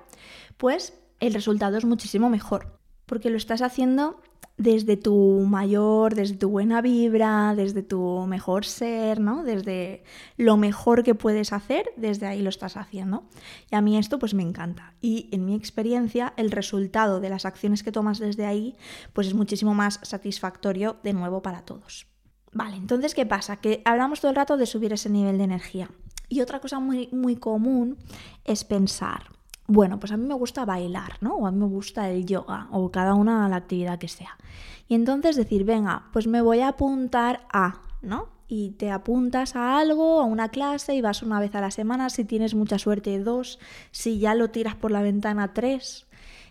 pues 0.57 0.99
el 1.21 1.33
resultado 1.33 1.77
es 1.77 1.85
muchísimo 1.85 2.29
mejor. 2.29 2.77
Porque 3.05 3.29
lo 3.29 3.37
estás 3.37 3.61
haciendo 3.61 4.21
desde 4.57 4.97
tu 4.97 5.45
mayor, 5.47 6.13
desde 6.13 6.35
tu 6.35 6.49
buena 6.49 6.81
vibra, 6.81 7.55
desde 7.55 7.81
tu 7.81 8.25
mejor 8.27 8.65
ser, 8.65 9.19
¿no? 9.19 9.43
Desde 9.43 10.03
lo 10.37 10.57
mejor 10.57 11.03
que 11.03 11.15
puedes 11.15 11.53
hacer, 11.53 11.91
desde 11.97 12.27
ahí 12.27 12.41
lo 12.41 12.49
estás 12.49 12.77
haciendo. 12.77 13.23
Y 13.71 13.75
a 13.75 13.81
mí 13.81 13.97
esto 13.97 14.19
pues 14.19 14.33
me 14.33 14.43
encanta. 14.43 14.93
Y 15.01 15.29
en 15.31 15.45
mi 15.45 15.55
experiencia, 15.55 16.33
el 16.37 16.51
resultado 16.51 17.19
de 17.19 17.29
las 17.29 17.45
acciones 17.45 17.83
que 17.83 17.91
tomas 17.91 18.19
desde 18.19 18.45
ahí, 18.45 18.75
pues 19.13 19.27
es 19.27 19.33
muchísimo 19.33 19.73
más 19.73 19.99
satisfactorio 20.03 20.97
de 21.03 21.13
nuevo 21.13 21.41
para 21.41 21.61
todos. 21.61 22.07
Vale, 22.51 22.75
entonces, 22.75 23.15
¿qué 23.15 23.25
pasa? 23.25 23.57
Que 23.57 23.81
hablamos 23.83 24.21
todo 24.21 24.29
el 24.29 24.35
rato 24.35 24.57
de 24.57 24.67
subir 24.67 24.93
ese 24.93 25.09
nivel 25.09 25.39
de 25.39 25.45
energía. 25.45 25.89
Y 26.29 26.41
otra 26.41 26.59
cosa 26.59 26.79
muy, 26.79 27.09
muy 27.11 27.35
común 27.35 27.97
es 28.45 28.63
pensar, 28.63 29.29
bueno, 29.67 29.99
pues 29.99 30.11
a 30.11 30.17
mí 30.17 30.25
me 30.25 30.33
gusta 30.33 30.65
bailar, 30.65 31.17
¿no? 31.21 31.35
O 31.35 31.47
a 31.47 31.51
mí 31.51 31.57
me 31.57 31.67
gusta 31.67 32.09
el 32.09 32.25
yoga, 32.25 32.67
o 32.71 32.91
cada 32.91 33.13
una 33.13 33.47
la 33.47 33.55
actividad 33.55 33.97
que 33.97 34.07
sea. 34.07 34.37
Y 34.87 34.95
entonces 34.95 35.35
decir, 35.35 35.63
venga, 35.63 36.09
pues 36.11 36.27
me 36.27 36.41
voy 36.41 36.59
a 36.59 36.69
apuntar 36.69 37.47
a, 37.51 37.81
¿no? 38.01 38.27
Y 38.47 38.71
te 38.71 38.91
apuntas 38.91 39.55
a 39.55 39.79
algo, 39.79 40.19
a 40.19 40.25
una 40.25 40.49
clase, 40.49 40.95
y 40.95 41.01
vas 41.01 41.23
una 41.23 41.39
vez 41.39 41.55
a 41.55 41.61
la 41.61 41.71
semana, 41.71 42.09
si 42.09 42.25
tienes 42.25 42.55
mucha 42.55 42.77
suerte, 42.77 43.17
dos, 43.19 43.57
si 43.91 44.19
ya 44.19 44.35
lo 44.35 44.49
tiras 44.49 44.75
por 44.75 44.91
la 44.91 45.01
ventana, 45.01 45.53
tres. 45.53 46.07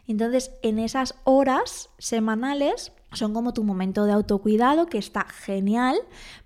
Entonces, 0.07 0.53
en 0.63 0.79
esas 0.79 1.15
horas 1.25 1.91
semanales 1.99 2.93
son 3.13 3.35
como 3.35 3.53
tu 3.53 3.63
momento 3.63 4.07
de 4.07 4.13
autocuidado, 4.13 4.87
que 4.87 4.99
está 4.99 5.27
genial, 5.29 5.97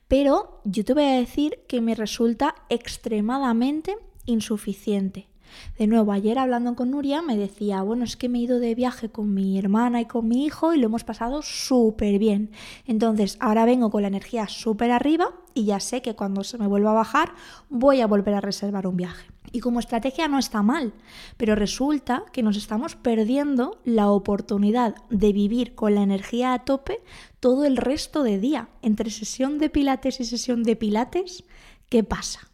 pero 0.09 0.61
yo 0.65 0.85
te 0.85 0.95
voy 0.95 1.05
a 1.05 1.19
decir 1.19 1.61
que 1.69 1.81
me 1.81 1.95
resulta 1.95 2.55
extremadamente 2.69 3.97
insuficiente. 4.27 5.29
De 5.79 5.87
nuevo, 5.87 6.13
ayer 6.13 6.39
hablando 6.39 6.75
con 6.75 6.91
Nuria 6.91 7.23
me 7.23 7.37
decía, 7.37 7.83
bueno, 7.83 8.05
es 8.05 8.17
que 8.17 8.29
me 8.29 8.39
he 8.39 8.43
ido 8.43 8.59
de 8.59 8.75
viaje 8.75 9.09
con 9.09 9.35
mi 9.35 9.59
hermana 9.59 10.01
y 10.01 10.07
con 10.07 10.29
mi 10.29 10.45
hijo 10.45 10.75
y 10.75 10.79
lo 10.79 10.87
hemos 10.87 11.05
pasado 11.05 11.43
súper 11.43 12.19
bien. 12.19 12.51
Entonces, 12.87 13.37
ahora 13.41 13.65
vengo 13.65 13.91
con 13.91 14.03
la 14.03 14.09
energía 14.09 14.49
súper 14.49 14.91
arriba 14.91 15.31
y 15.55 15.65
ya 15.65 15.81
sé 15.81 16.03
que 16.03 16.15
cuando 16.15 16.45
se 16.45 16.59
me 16.59 16.67
vuelva 16.67 16.91
a 16.91 16.95
bajar 16.95 17.35
voy 17.69 18.01
a 18.01 18.07
volver 18.07 18.35
a 18.35 18.41
reservar 18.41 18.87
un 18.87 18.97
viaje. 18.97 19.27
Y 19.53 19.61
como 19.61 19.81
estrategia 19.81 20.29
no 20.29 20.39
está 20.39 20.63
mal, 20.63 20.93
pero 21.37 21.55
resulta 21.55 22.25
que 22.33 22.43
nos 22.43 22.57
estamos 22.57 22.97
perdiendo 22.97 23.81
la 23.85 24.11
oportunidad 24.11 24.97
de 25.09 25.33
vivir 25.33 25.75
con 25.75 25.95
la 25.95 26.03
energía 26.03 26.53
a 26.53 26.65
tope 26.65 27.01
todo 27.41 27.65
el 27.65 27.77
resto 27.77 28.23
de 28.23 28.39
día. 28.39 28.69
Entre 28.83 29.11
sesión 29.11 29.59
de 29.59 29.71
pilates 29.71 30.21
y 30.21 30.25
sesión 30.25 30.63
de 30.63 30.77
pilates, 30.77 31.45
¿qué 31.89 32.03
pasa? 32.03 32.51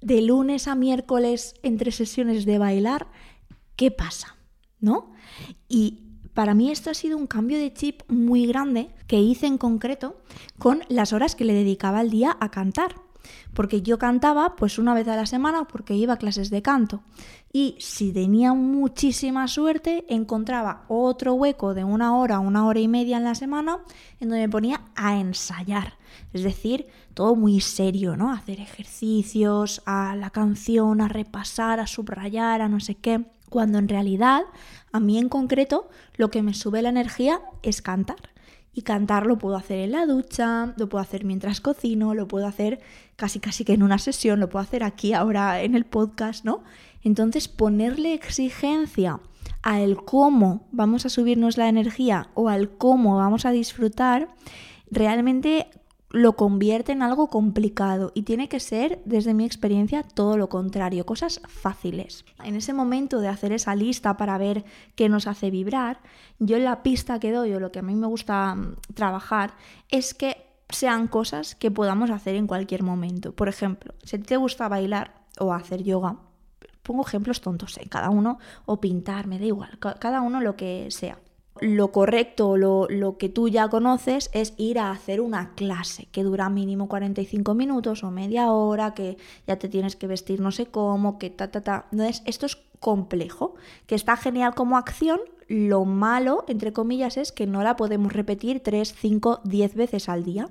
De 0.00 0.22
lunes 0.22 0.68
a 0.68 0.74
miércoles 0.74 1.54
entre 1.62 1.92
sesiones 1.92 2.44
de 2.44 2.58
bailar, 2.58 3.08
¿qué 3.76 3.90
pasa? 3.90 4.36
¿No? 4.80 5.12
Y 5.68 6.04
para 6.34 6.54
mí 6.54 6.70
esto 6.70 6.90
ha 6.90 6.94
sido 6.94 7.16
un 7.16 7.26
cambio 7.26 7.58
de 7.58 7.72
chip 7.72 8.02
muy 8.08 8.46
grande 8.46 8.90
que 9.06 9.20
hice 9.20 9.46
en 9.46 9.58
concreto 9.58 10.22
con 10.58 10.82
las 10.88 11.12
horas 11.12 11.34
que 11.34 11.44
le 11.44 11.52
dedicaba 11.52 11.98
al 11.98 12.10
día 12.10 12.36
a 12.40 12.50
cantar. 12.50 12.94
Porque 13.54 13.82
yo 13.82 13.98
cantaba 13.98 14.56
pues 14.56 14.78
una 14.78 14.94
vez 14.94 15.08
a 15.08 15.16
la 15.16 15.26
semana 15.26 15.64
porque 15.64 15.94
iba 15.94 16.14
a 16.14 16.18
clases 16.18 16.50
de 16.50 16.62
canto. 16.62 17.02
Y 17.52 17.76
si 17.78 18.12
tenía 18.12 18.52
muchísima 18.52 19.48
suerte, 19.48 20.04
encontraba 20.08 20.84
otro 20.88 21.34
hueco 21.34 21.74
de 21.74 21.84
una 21.84 22.16
hora, 22.16 22.40
una 22.40 22.66
hora 22.66 22.80
y 22.80 22.88
media 22.88 23.16
en 23.16 23.24
la 23.24 23.34
semana 23.34 23.78
en 24.20 24.28
donde 24.28 24.46
me 24.46 24.52
ponía 24.52 24.82
a 24.94 25.18
ensayar. 25.18 25.94
Es 26.32 26.42
decir, 26.42 26.86
todo 27.14 27.34
muy 27.34 27.60
serio, 27.60 28.16
¿no? 28.16 28.32
Hacer 28.32 28.60
ejercicios, 28.60 29.82
a 29.86 30.14
la 30.14 30.30
canción, 30.30 31.00
a 31.00 31.08
repasar, 31.08 31.80
a 31.80 31.86
subrayar, 31.86 32.60
a 32.60 32.68
no 32.68 32.80
sé 32.80 32.94
qué. 32.94 33.24
Cuando 33.48 33.78
en 33.78 33.88
realidad, 33.88 34.42
a 34.92 35.00
mí 35.00 35.18
en 35.18 35.28
concreto, 35.28 35.88
lo 36.16 36.30
que 36.30 36.42
me 36.42 36.52
sube 36.52 36.82
la 36.82 36.90
energía 36.90 37.40
es 37.62 37.80
cantar. 37.80 38.18
Y 38.72 38.82
cantar 38.82 39.26
lo 39.26 39.38
puedo 39.38 39.56
hacer 39.56 39.78
en 39.78 39.92
la 39.92 40.06
ducha, 40.06 40.74
lo 40.76 40.88
puedo 40.88 41.02
hacer 41.02 41.24
mientras 41.24 41.60
cocino, 41.60 42.14
lo 42.14 42.28
puedo 42.28 42.46
hacer 42.46 42.80
casi 43.16 43.40
casi 43.40 43.64
que 43.64 43.72
en 43.72 43.82
una 43.82 43.98
sesión, 43.98 44.38
lo 44.38 44.48
puedo 44.48 44.62
hacer 44.62 44.84
aquí 44.84 45.12
ahora 45.12 45.62
en 45.62 45.74
el 45.74 45.84
podcast, 45.84 46.44
¿no? 46.44 46.62
Entonces 47.02 47.48
ponerle 47.48 48.14
exigencia 48.14 49.20
al 49.62 50.04
cómo 50.04 50.68
vamos 50.70 51.06
a 51.06 51.08
subirnos 51.08 51.56
la 51.56 51.68
energía 51.68 52.28
o 52.34 52.48
al 52.48 52.70
cómo 52.70 53.16
vamos 53.16 53.44
a 53.44 53.50
disfrutar, 53.50 54.28
realmente 54.90 55.68
lo 56.10 56.36
convierte 56.36 56.92
en 56.92 57.02
algo 57.02 57.28
complicado 57.28 58.12
y 58.14 58.22
tiene 58.22 58.48
que 58.48 58.60
ser, 58.60 59.02
desde 59.04 59.34
mi 59.34 59.44
experiencia, 59.44 60.02
todo 60.02 60.36
lo 60.36 60.48
contrario, 60.48 61.04
cosas 61.04 61.40
fáciles. 61.46 62.24
En 62.42 62.56
ese 62.56 62.72
momento 62.72 63.20
de 63.20 63.28
hacer 63.28 63.52
esa 63.52 63.74
lista 63.74 64.16
para 64.16 64.38
ver 64.38 64.64
qué 64.94 65.08
nos 65.08 65.26
hace 65.26 65.50
vibrar, 65.50 66.00
yo 66.38 66.58
la 66.58 66.82
pista 66.82 67.20
que 67.20 67.32
doy 67.32 67.52
o 67.52 67.60
lo 67.60 67.72
que 67.72 67.80
a 67.80 67.82
mí 67.82 67.94
me 67.94 68.06
gusta 68.06 68.54
mm, 68.54 68.76
trabajar 68.94 69.54
es 69.90 70.14
que 70.14 70.46
sean 70.70 71.08
cosas 71.08 71.54
que 71.54 71.70
podamos 71.70 72.10
hacer 72.10 72.36
en 72.36 72.46
cualquier 72.46 72.82
momento. 72.82 73.32
Por 73.32 73.48
ejemplo, 73.48 73.94
si 74.02 74.18
te 74.18 74.36
gusta 74.36 74.68
bailar 74.68 75.14
o 75.38 75.52
hacer 75.52 75.82
yoga, 75.82 76.16
pongo 76.82 77.06
ejemplos 77.06 77.42
tontos, 77.42 77.76
¿eh? 77.78 77.86
cada 77.88 78.08
uno, 78.08 78.38
o 78.64 78.80
pintar, 78.80 79.26
me 79.26 79.38
da 79.38 79.44
igual, 79.44 79.78
cada 79.78 80.22
uno 80.22 80.40
lo 80.40 80.56
que 80.56 80.86
sea 80.90 81.18
lo 81.60 81.92
correcto, 81.92 82.56
lo, 82.56 82.86
lo 82.88 83.18
que 83.18 83.28
tú 83.28 83.48
ya 83.48 83.68
conoces, 83.68 84.30
es 84.32 84.54
ir 84.56 84.78
a 84.78 84.90
hacer 84.90 85.20
una 85.20 85.54
clase 85.54 86.08
que 86.12 86.22
dura 86.22 86.48
mínimo 86.48 86.88
45 86.88 87.54
minutos 87.54 88.04
o 88.04 88.10
media 88.10 88.50
hora, 88.50 88.94
que 88.94 89.16
ya 89.46 89.58
te 89.58 89.68
tienes 89.68 89.96
que 89.96 90.06
vestir 90.06 90.40
no 90.40 90.50
sé 90.50 90.66
cómo, 90.66 91.18
que 91.18 91.30
ta, 91.30 91.50
ta, 91.50 91.62
ta. 91.62 91.86
Entonces, 91.92 92.22
esto 92.26 92.46
es 92.46 92.56
complejo, 92.80 93.54
que 93.86 93.94
está 93.94 94.16
genial 94.16 94.54
como 94.54 94.76
acción. 94.76 95.20
Lo 95.48 95.84
malo, 95.84 96.44
entre 96.48 96.72
comillas, 96.72 97.16
es 97.16 97.32
que 97.32 97.46
no 97.46 97.62
la 97.62 97.76
podemos 97.76 98.12
repetir 98.12 98.60
3, 98.62 98.94
5, 98.98 99.40
10 99.44 99.74
veces 99.74 100.08
al 100.08 100.24
día. 100.24 100.48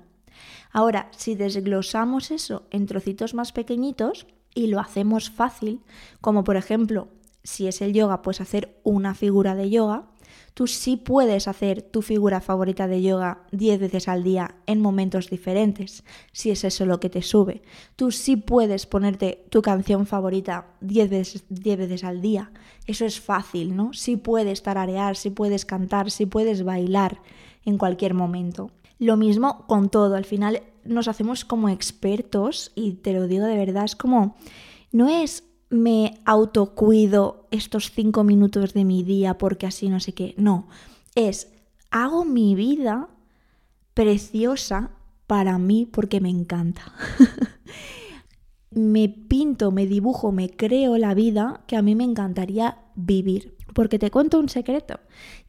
Ahora, 0.71 1.09
si 1.15 1.35
desglosamos 1.35 2.31
eso 2.31 2.63
en 2.71 2.85
trocitos 2.85 3.33
más 3.33 3.51
pequeñitos 3.51 4.27
y 4.53 4.67
lo 4.67 4.79
hacemos 4.79 5.29
fácil, 5.29 5.81
como 6.21 6.43
por 6.43 6.57
ejemplo, 6.57 7.09
si 7.43 7.67
es 7.67 7.81
el 7.81 7.93
yoga, 7.93 8.21
pues 8.21 8.41
hacer 8.41 8.79
una 8.83 9.15
figura 9.15 9.55
de 9.55 9.69
yoga, 9.69 10.03
tú 10.53 10.67
sí 10.67 10.97
puedes 10.97 11.47
hacer 11.47 11.81
tu 11.81 12.01
figura 12.01 12.41
favorita 12.41 12.87
de 12.87 13.01
yoga 13.01 13.43
10 13.51 13.79
veces 13.79 14.07
al 14.07 14.23
día 14.23 14.55
en 14.65 14.81
momentos 14.81 15.29
diferentes, 15.29 16.03
si 16.31 16.51
es 16.51 16.63
eso 16.63 16.85
lo 16.85 16.99
que 16.99 17.09
te 17.09 17.21
sube. 17.21 17.61
Tú 17.95 18.11
sí 18.11 18.35
puedes 18.35 18.85
ponerte 18.85 19.45
tu 19.49 19.61
canción 19.61 20.05
favorita 20.05 20.67
10 20.81 21.09
veces, 21.09 21.43
veces 21.49 22.03
al 22.03 22.21
día. 22.21 22.51
Eso 22.85 23.05
es 23.05 23.19
fácil, 23.19 23.75
¿no? 23.75 23.93
Sí 23.93 24.17
puedes 24.17 24.63
tararear, 24.63 25.15
sí 25.15 25.29
puedes 25.29 25.65
cantar, 25.65 26.11
sí 26.11 26.25
puedes 26.25 26.63
bailar 26.63 27.21
en 27.65 27.77
cualquier 27.77 28.13
momento. 28.13 28.71
Lo 28.99 29.17
mismo 29.17 29.65
con 29.67 29.89
todo, 29.89 30.15
al 30.15 30.25
final 30.25 30.63
nos 30.83 31.07
hacemos 31.07 31.45
como 31.45 31.69
expertos 31.69 32.71
y 32.75 32.93
te 32.93 33.13
lo 33.13 33.27
digo 33.27 33.45
de 33.45 33.57
verdad, 33.57 33.85
es 33.85 33.95
como, 33.95 34.35
no 34.91 35.09
es 35.09 35.43
me 35.69 36.19
autocuido 36.25 37.47
estos 37.51 37.91
cinco 37.91 38.23
minutos 38.23 38.73
de 38.73 38.85
mi 38.85 39.03
día 39.03 39.37
porque 39.37 39.67
así 39.67 39.89
no 39.89 39.99
sé 39.99 40.13
qué. 40.13 40.33
No, 40.37 40.67
es 41.15 41.51
hago 41.91 42.25
mi 42.25 42.55
vida 42.55 43.09
preciosa 43.93 44.91
para 45.25 45.57
mí 45.57 45.85
porque 45.85 46.21
me 46.21 46.29
encanta. 46.29 46.93
me 48.71 49.09
pinto, 49.09 49.71
me 49.71 49.85
dibujo, 49.85 50.31
me 50.31 50.49
creo 50.49 50.97
la 50.97 51.13
vida 51.13 51.61
que 51.67 51.75
a 51.75 51.81
mí 51.81 51.95
me 51.95 52.03
encantaría 52.03 52.77
vivir. 52.97 53.55
Porque 53.73 53.99
te 53.99 54.11
cuento 54.11 54.39
un 54.39 54.49
secreto, 54.49 54.99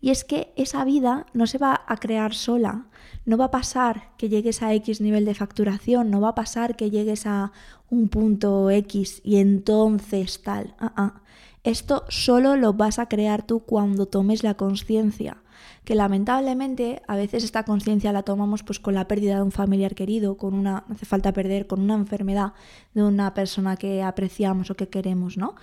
y 0.00 0.10
es 0.10 0.22
que 0.22 0.52
esa 0.56 0.84
vida 0.84 1.26
no 1.32 1.46
se 1.46 1.58
va 1.58 1.82
a 1.86 1.96
crear 1.96 2.34
sola, 2.34 2.86
no 3.24 3.38
va 3.38 3.46
a 3.46 3.50
pasar 3.50 4.10
que 4.18 4.28
llegues 4.28 4.62
a 4.62 4.74
X 4.74 5.00
nivel 5.00 5.24
de 5.24 5.34
facturación, 5.34 6.10
no 6.10 6.20
va 6.20 6.30
a 6.30 6.34
pasar 6.34 6.76
que 6.76 6.90
llegues 6.90 7.26
a 7.26 7.52
un 7.88 8.08
punto 8.08 8.70
X 8.70 9.22
y 9.24 9.36
entonces 9.36 10.42
tal. 10.42 10.74
Ah, 10.78 10.92
ah. 10.96 11.20
Esto 11.64 12.04
solo 12.08 12.56
lo 12.56 12.74
vas 12.74 12.98
a 12.98 13.06
crear 13.06 13.46
tú 13.46 13.60
cuando 13.60 14.06
tomes 14.06 14.42
la 14.42 14.54
conciencia, 14.54 15.38
que 15.84 15.94
lamentablemente 15.94 17.02
a 17.08 17.16
veces 17.16 17.44
esta 17.44 17.64
conciencia 17.64 18.12
la 18.12 18.22
tomamos 18.22 18.62
pues 18.62 18.78
con 18.78 18.94
la 18.94 19.08
pérdida 19.08 19.36
de 19.36 19.42
un 19.42 19.52
familiar 19.52 19.94
querido, 19.94 20.36
con 20.36 20.54
una, 20.54 20.84
hace 20.90 21.06
falta 21.06 21.32
perder, 21.32 21.66
con 21.66 21.80
una 21.80 21.94
enfermedad 21.94 22.52
de 22.94 23.02
una 23.02 23.34
persona 23.34 23.76
que 23.76 24.02
apreciamos 24.02 24.70
o 24.70 24.76
que 24.76 24.88
queremos, 24.88 25.36
¿no? 25.36 25.56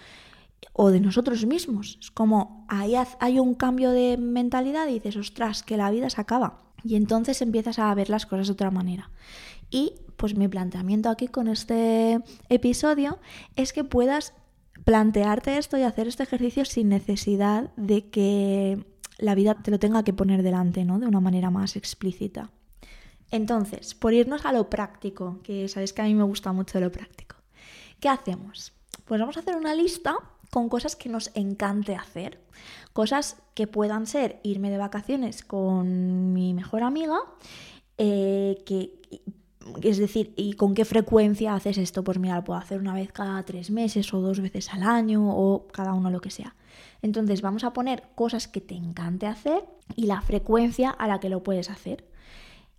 O 0.74 0.92
de 0.92 1.00
nosotros 1.00 1.46
mismos. 1.46 1.98
Es 2.02 2.12
como 2.12 2.66
ahí 2.70 2.94
hay 3.20 3.40
un 3.40 3.54
cambio 3.56 3.92
de 3.92 4.18
mentalidad 4.18 4.88
y 4.88 4.96
dices, 4.96 5.16
ostras, 5.16 5.64
que 5.64 5.78
la 5.78 5.92
vida 5.92 6.10
se 6.10 6.22
acaba. 6.22 6.64
Y 6.84 6.96
entonces 6.96 7.42
empiezas 7.42 7.80
a 7.80 7.94
ver 7.96 8.10
las 8.10 8.26
cosas 8.26 8.48
de 8.48 8.54
otra 8.54 8.72
manera. 8.72 9.10
Y 9.70 9.94
pues 10.18 10.36
mi 10.36 10.48
planteamiento 10.48 11.10
aquí 11.10 11.28
con 11.28 11.48
este 11.48 12.20
episodio 12.50 13.20
es 13.56 13.74
que 13.74 13.84
puedas 13.84 14.34
plantearte 14.84 15.58
esto 15.58 15.78
y 15.78 15.82
hacer 15.82 16.08
este 16.08 16.24
ejercicio 16.24 16.66
sin 16.66 16.90
necesidad 16.90 17.72
de 17.76 18.10
que 18.10 18.86
la 19.18 19.36
vida 19.36 19.56
te 19.56 19.72
lo 19.72 19.80
tenga 19.80 20.04
que 20.04 20.14
poner 20.14 20.44
delante, 20.44 20.86
¿no? 20.86 21.00
De 21.00 21.08
una 21.08 21.20
manera 21.20 21.50
más 21.50 21.76
explícita. 21.76 22.52
Entonces, 23.32 23.96
por 23.96 24.14
irnos 24.14 24.46
a 24.46 24.54
lo 24.54 24.70
práctico, 24.70 25.40
que 25.44 25.68
sabéis 25.68 25.94
que 25.94 26.02
a 26.02 26.06
mí 26.06 26.14
me 26.14 26.24
gusta 26.24 26.52
mucho 26.52 26.80
lo 26.80 26.92
práctico, 26.92 27.38
¿qué 28.00 28.10
hacemos? 28.10 28.74
Pues 29.06 29.20
vamos 29.20 29.38
a 29.38 29.40
hacer 29.40 29.56
una 29.56 29.74
lista 29.74 30.16
con 30.56 30.70
cosas 30.70 30.96
que 30.96 31.10
nos 31.10 31.32
encante 31.36 31.96
hacer. 31.96 32.40
Cosas 32.94 33.36
que 33.56 33.68
puedan 33.68 34.08
ser 34.08 34.40
irme 34.42 34.70
de 34.70 34.78
vacaciones 34.78 35.44
con 35.44 36.32
mi 36.32 36.54
mejor 36.54 36.84
amiga, 36.84 37.18
eh, 37.98 38.64
que 38.66 39.02
es 39.84 39.98
decir, 39.98 40.34
¿y 40.38 40.54
con 40.54 40.74
qué 40.74 40.86
frecuencia 40.86 41.56
haces 41.56 41.78
esto? 41.78 42.06
Pues 42.06 42.20
mira, 42.20 42.38
lo 42.38 42.46
puedo 42.46 42.58
hacer 42.58 42.80
una 42.80 42.94
vez 42.94 43.12
cada 43.12 43.44
tres 43.44 43.70
meses 43.70 44.14
o 44.14 44.22
dos 44.22 44.40
veces 44.40 44.74
al 44.74 44.84
año 44.84 45.28
o 45.28 45.68
cada 45.74 45.94
uno 45.94 46.10
lo 46.10 46.22
que 46.22 46.32
sea. 46.32 46.56
Entonces 47.02 47.42
vamos 47.42 47.66
a 47.66 47.74
poner 47.74 48.04
cosas 48.16 48.48
que 48.48 48.62
te 48.62 48.76
encante 48.76 49.28
hacer 49.28 49.66
y 49.98 50.06
la 50.06 50.22
frecuencia 50.22 50.90
a 50.90 51.06
la 51.06 51.20
que 51.20 51.28
lo 51.28 51.44
puedes 51.44 51.70
hacer. 51.70 52.06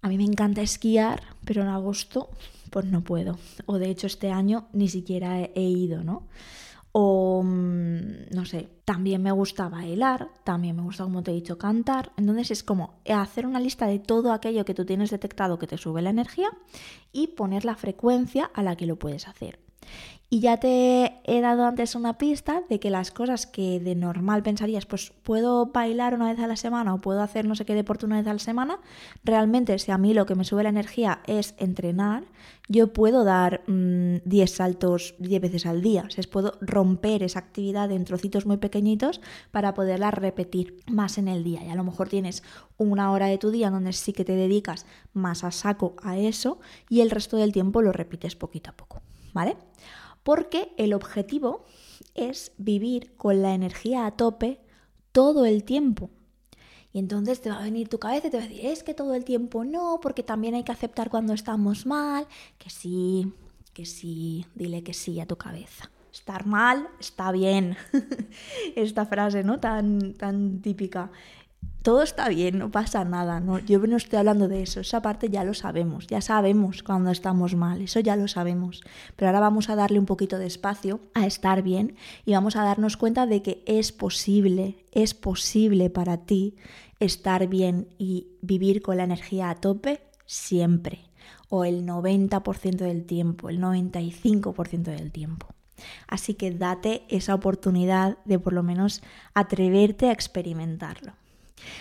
A 0.00 0.08
mí 0.08 0.16
me 0.16 0.24
encanta 0.24 0.62
esquiar, 0.62 1.24
pero 1.44 1.60
en 1.60 1.68
agosto 1.68 2.30
pues 2.70 2.86
no 2.86 3.04
puedo. 3.04 3.38
O 3.66 3.76
de 3.76 3.90
hecho 3.90 4.06
este 4.06 4.30
año 4.30 4.66
ni 4.72 4.88
siquiera 4.88 5.42
he 5.42 5.60
ido, 5.60 6.02
¿no? 6.02 6.22
O 6.98 7.42
mm, 7.44 8.30
no 8.30 8.46
sé, 8.46 8.70
también 8.86 9.22
me 9.22 9.30
gusta 9.30 9.68
bailar, 9.68 10.30
también 10.44 10.76
me 10.76 10.82
gusta, 10.82 11.04
como 11.04 11.22
te 11.22 11.30
he 11.30 11.34
dicho, 11.34 11.58
cantar. 11.58 12.12
Entonces 12.16 12.50
es 12.50 12.62
como 12.62 12.94
hacer 13.04 13.46
una 13.46 13.60
lista 13.60 13.86
de 13.86 13.98
todo 13.98 14.32
aquello 14.32 14.64
que 14.64 14.72
tú 14.72 14.86
tienes 14.86 15.10
detectado 15.10 15.58
que 15.58 15.66
te 15.66 15.76
sube 15.76 16.00
la 16.00 16.08
energía 16.08 16.48
y 17.12 17.26
poner 17.26 17.66
la 17.66 17.76
frecuencia 17.76 18.50
a 18.54 18.62
la 18.62 18.76
que 18.76 18.86
lo 18.86 18.96
puedes 18.96 19.28
hacer. 19.28 19.65
Y 20.28 20.40
ya 20.40 20.56
te 20.56 21.20
he 21.24 21.40
dado 21.40 21.66
antes 21.66 21.94
una 21.94 22.18
pista 22.18 22.64
de 22.68 22.80
que 22.80 22.90
las 22.90 23.12
cosas 23.12 23.46
que 23.46 23.78
de 23.78 23.94
normal 23.94 24.42
pensarías, 24.42 24.84
pues 24.84 25.12
puedo 25.22 25.66
bailar 25.66 26.14
una 26.14 26.32
vez 26.32 26.40
a 26.40 26.48
la 26.48 26.56
semana 26.56 26.94
o 26.94 27.00
puedo 27.00 27.22
hacer 27.22 27.44
no 27.44 27.54
sé 27.54 27.64
qué 27.64 27.76
deporte 27.76 28.06
una 28.06 28.16
vez 28.16 28.26
a 28.26 28.32
la 28.32 28.40
semana, 28.40 28.80
realmente 29.22 29.78
si 29.78 29.92
a 29.92 29.98
mí 29.98 30.14
lo 30.14 30.26
que 30.26 30.34
me 30.34 30.42
sube 30.42 30.64
la 30.64 30.70
energía 30.70 31.20
es 31.28 31.54
entrenar, 31.58 32.24
yo 32.68 32.92
puedo 32.92 33.22
dar 33.22 33.62
10 33.68 33.70
mm, 33.70 34.46
saltos 34.52 35.14
10 35.20 35.40
veces 35.40 35.64
al 35.64 35.80
día. 35.80 36.04
O 36.08 36.10
sea, 36.10 36.24
puedo 36.28 36.58
romper 36.60 37.22
esa 37.22 37.38
actividad 37.38 37.92
en 37.92 38.04
trocitos 38.04 38.46
muy 38.46 38.56
pequeñitos 38.56 39.20
para 39.52 39.74
poderla 39.74 40.10
repetir 40.10 40.82
más 40.88 41.18
en 41.18 41.28
el 41.28 41.44
día. 41.44 41.64
Y 41.64 41.70
a 41.70 41.76
lo 41.76 41.84
mejor 41.84 42.08
tienes 42.08 42.42
una 42.78 43.12
hora 43.12 43.26
de 43.26 43.38
tu 43.38 43.52
día 43.52 43.70
donde 43.70 43.92
sí 43.92 44.12
que 44.12 44.24
te 44.24 44.34
dedicas 44.34 44.86
más 45.12 45.44
a 45.44 45.52
saco 45.52 45.94
a 46.02 46.18
eso 46.18 46.58
y 46.88 47.00
el 47.02 47.10
resto 47.10 47.36
del 47.36 47.52
tiempo 47.52 47.80
lo 47.80 47.92
repites 47.92 48.34
poquito 48.34 48.70
a 48.70 48.72
poco. 48.72 49.02
¿Vale? 49.32 49.56
Porque 50.26 50.72
el 50.76 50.92
objetivo 50.92 51.64
es 52.16 52.50
vivir 52.58 53.14
con 53.14 53.42
la 53.42 53.54
energía 53.54 54.06
a 54.06 54.10
tope 54.10 54.58
todo 55.12 55.46
el 55.46 55.62
tiempo. 55.62 56.10
Y 56.92 56.98
entonces 56.98 57.40
te 57.40 57.48
va 57.48 57.60
a 57.60 57.62
venir 57.62 57.88
tu 57.88 58.00
cabeza 58.00 58.26
y 58.26 58.30
te 58.30 58.38
va 58.38 58.42
a 58.42 58.48
decir, 58.48 58.66
es 58.66 58.82
que 58.82 58.92
todo 58.92 59.14
el 59.14 59.24
tiempo 59.24 59.62
no, 59.64 60.00
porque 60.02 60.24
también 60.24 60.56
hay 60.56 60.64
que 60.64 60.72
aceptar 60.72 61.10
cuando 61.10 61.32
estamos 61.32 61.86
mal, 61.86 62.26
que 62.58 62.70
sí, 62.70 63.32
que 63.72 63.86
sí, 63.86 64.44
dile 64.56 64.82
que 64.82 64.94
sí 64.94 65.20
a 65.20 65.26
tu 65.26 65.36
cabeza. 65.36 65.92
Estar 66.12 66.44
mal 66.44 66.88
está 66.98 67.30
bien. 67.30 67.76
Esta 68.74 69.06
frase, 69.06 69.44
¿no? 69.44 69.60
Tan, 69.60 70.14
tan 70.14 70.60
típica 70.60 71.12
todo 71.86 72.02
está 72.02 72.28
bien, 72.28 72.58
no 72.58 72.70
pasa 72.72 73.04
nada. 73.04 73.38
No, 73.38 73.60
yo 73.60 73.78
no 73.78 73.96
estoy 73.96 74.18
hablando 74.18 74.48
de 74.48 74.62
eso, 74.62 74.80
esa 74.80 75.02
parte 75.02 75.28
ya 75.28 75.44
lo 75.44 75.54
sabemos, 75.54 76.08
ya 76.08 76.20
sabemos 76.20 76.82
cuando 76.82 77.12
estamos 77.12 77.54
mal, 77.54 77.80
eso 77.80 78.00
ya 78.00 78.16
lo 78.16 78.26
sabemos. 78.26 78.82
Pero 79.14 79.28
ahora 79.28 79.38
vamos 79.38 79.70
a 79.70 79.76
darle 79.76 80.00
un 80.00 80.04
poquito 80.04 80.36
de 80.38 80.46
espacio 80.46 80.98
a 81.14 81.26
estar 81.26 81.62
bien 81.62 81.94
y 82.24 82.32
vamos 82.32 82.56
a 82.56 82.64
darnos 82.64 82.96
cuenta 82.96 83.26
de 83.26 83.40
que 83.40 83.62
es 83.66 83.92
posible, 83.92 84.84
es 84.90 85.14
posible 85.14 85.88
para 85.88 86.16
ti 86.16 86.56
estar 86.98 87.46
bien 87.46 87.86
y 87.98 88.30
vivir 88.42 88.82
con 88.82 88.96
la 88.96 89.04
energía 89.04 89.50
a 89.50 89.54
tope 89.54 90.00
siempre, 90.26 91.02
o 91.48 91.64
el 91.64 91.86
90% 91.86 92.78
del 92.78 93.04
tiempo, 93.04 93.48
el 93.48 93.60
95% 93.60 94.82
del 94.82 95.12
tiempo. 95.12 95.54
Así 96.08 96.34
que 96.34 96.50
date 96.50 97.04
esa 97.08 97.32
oportunidad 97.32 98.18
de 98.24 98.40
por 98.40 98.52
lo 98.52 98.64
menos 98.64 99.02
atreverte 99.34 100.08
a 100.08 100.12
experimentarlo. 100.12 101.12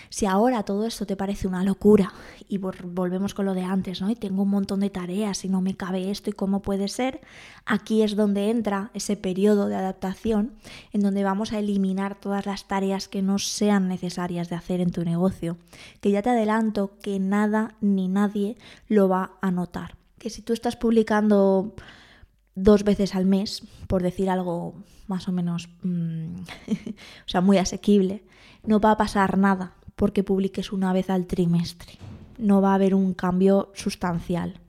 Si 0.10 0.26
ahora 0.26 0.64
todo 0.64 0.86
esto 0.86 1.06
te 1.06 1.16
parece 1.16 1.48
una 1.48 1.64
locura 1.64 2.14
y 2.48 2.58
volvemos 2.58 3.34
con 3.34 3.46
lo 3.46 3.54
de 3.54 3.64
antes, 3.64 4.02
¿no? 4.02 4.10
Y 4.10 4.16
tengo 4.16 4.44
un 4.44 4.50
montón 4.50 4.80
de 4.80 4.90
tareas 4.90 5.44
y 5.46 5.50
no 5.50 5.62
me 5.62 5.76
cabe 5.76 6.12
esto 6.12 6.30
y 6.30 6.34
cómo 6.34 6.62
puede 6.62 6.88
ser, 6.88 7.22
aquí 7.66 8.02
es 8.02 8.16
donde 8.16 8.50
entra 8.50 8.92
ese 8.94 9.18
periodo 9.18 9.68
de 9.68 9.76
adaptación 9.76 10.54
en 10.94 11.02
donde 11.02 11.24
vamos 11.24 11.54
a 11.54 11.60
eliminar 11.60 12.16
todas 12.16 12.46
las 12.46 12.68
tareas 12.68 13.08
que 13.08 13.22
no 13.22 13.40
sean 13.40 13.88
necesarias 13.88 14.50
de 14.50 14.56
hacer 14.56 14.82
en 14.82 14.92
tu 14.92 15.04
negocio, 15.04 15.58
que 16.02 16.12
ya 16.12 16.22
te 16.22 16.30
adelanto 16.30 16.98
que 17.02 17.20
nada 17.20 17.76
ni 17.82 18.08
nadie 18.08 18.58
lo 18.88 19.10
va 19.10 19.34
a 19.42 19.52
notar. 19.52 19.96
Que 20.18 20.30
si 20.30 20.42
tú 20.42 20.54
estás 20.54 20.76
publicando 20.76 21.76
dos 22.56 22.84
veces 22.84 23.14
al 23.16 23.26
mes, 23.26 23.64
por 23.88 24.02
decir 24.02 24.30
algo 24.30 24.76
más 25.08 25.28
o 25.28 25.32
menos, 25.32 25.70
mm, 25.84 26.36
o 27.26 27.28
sea, 27.28 27.42
muy 27.42 27.58
asequible, 27.58 28.24
no 28.64 28.80
va 28.80 28.92
a 28.92 28.98
pasar 28.98 29.38
nada 29.38 29.76
porque 29.96 30.24
publiques 30.24 30.72
una 30.72 30.94
vez 30.94 31.10
al 31.10 31.28
trimestre. 31.28 31.98
No 32.38 32.62
va 32.62 32.72
a 32.72 32.76
haber 32.76 32.96
un 32.96 33.14
cambio 33.14 33.72
sustancial. 33.76 34.60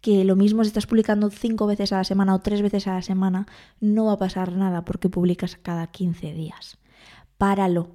Que 0.00 0.24
lo 0.24 0.34
mismo 0.34 0.64
si 0.64 0.68
estás 0.68 0.86
publicando 0.86 1.30
cinco 1.30 1.66
veces 1.66 1.92
a 1.92 1.98
la 1.98 2.04
semana 2.04 2.34
o 2.34 2.40
tres 2.40 2.62
veces 2.62 2.86
a 2.86 2.94
la 2.94 3.02
semana, 3.02 3.46
no 3.80 4.06
va 4.06 4.14
a 4.14 4.18
pasar 4.18 4.52
nada 4.52 4.84
porque 4.84 5.10
publicas 5.10 5.56
cada 5.56 5.88
15 5.88 6.32
días. 6.32 6.78
Páralo, 7.36 7.90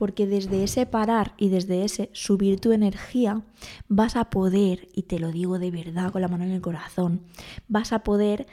porque 0.00 0.26
desde 0.26 0.64
ese 0.64 0.86
parar 0.86 1.34
y 1.36 1.50
desde 1.50 1.84
ese 1.84 2.08
subir 2.14 2.58
tu 2.58 2.72
energía 2.72 3.42
vas 3.86 4.16
a 4.16 4.30
poder, 4.30 4.88
y 4.94 5.02
te 5.02 5.18
lo 5.18 5.30
digo 5.30 5.58
de 5.58 5.70
verdad 5.70 6.10
con 6.10 6.22
la 6.22 6.28
mano 6.28 6.44
en 6.44 6.52
el 6.52 6.62
corazón, 6.62 7.20
vas 7.68 7.92
a 7.92 7.98
poder 7.98 8.46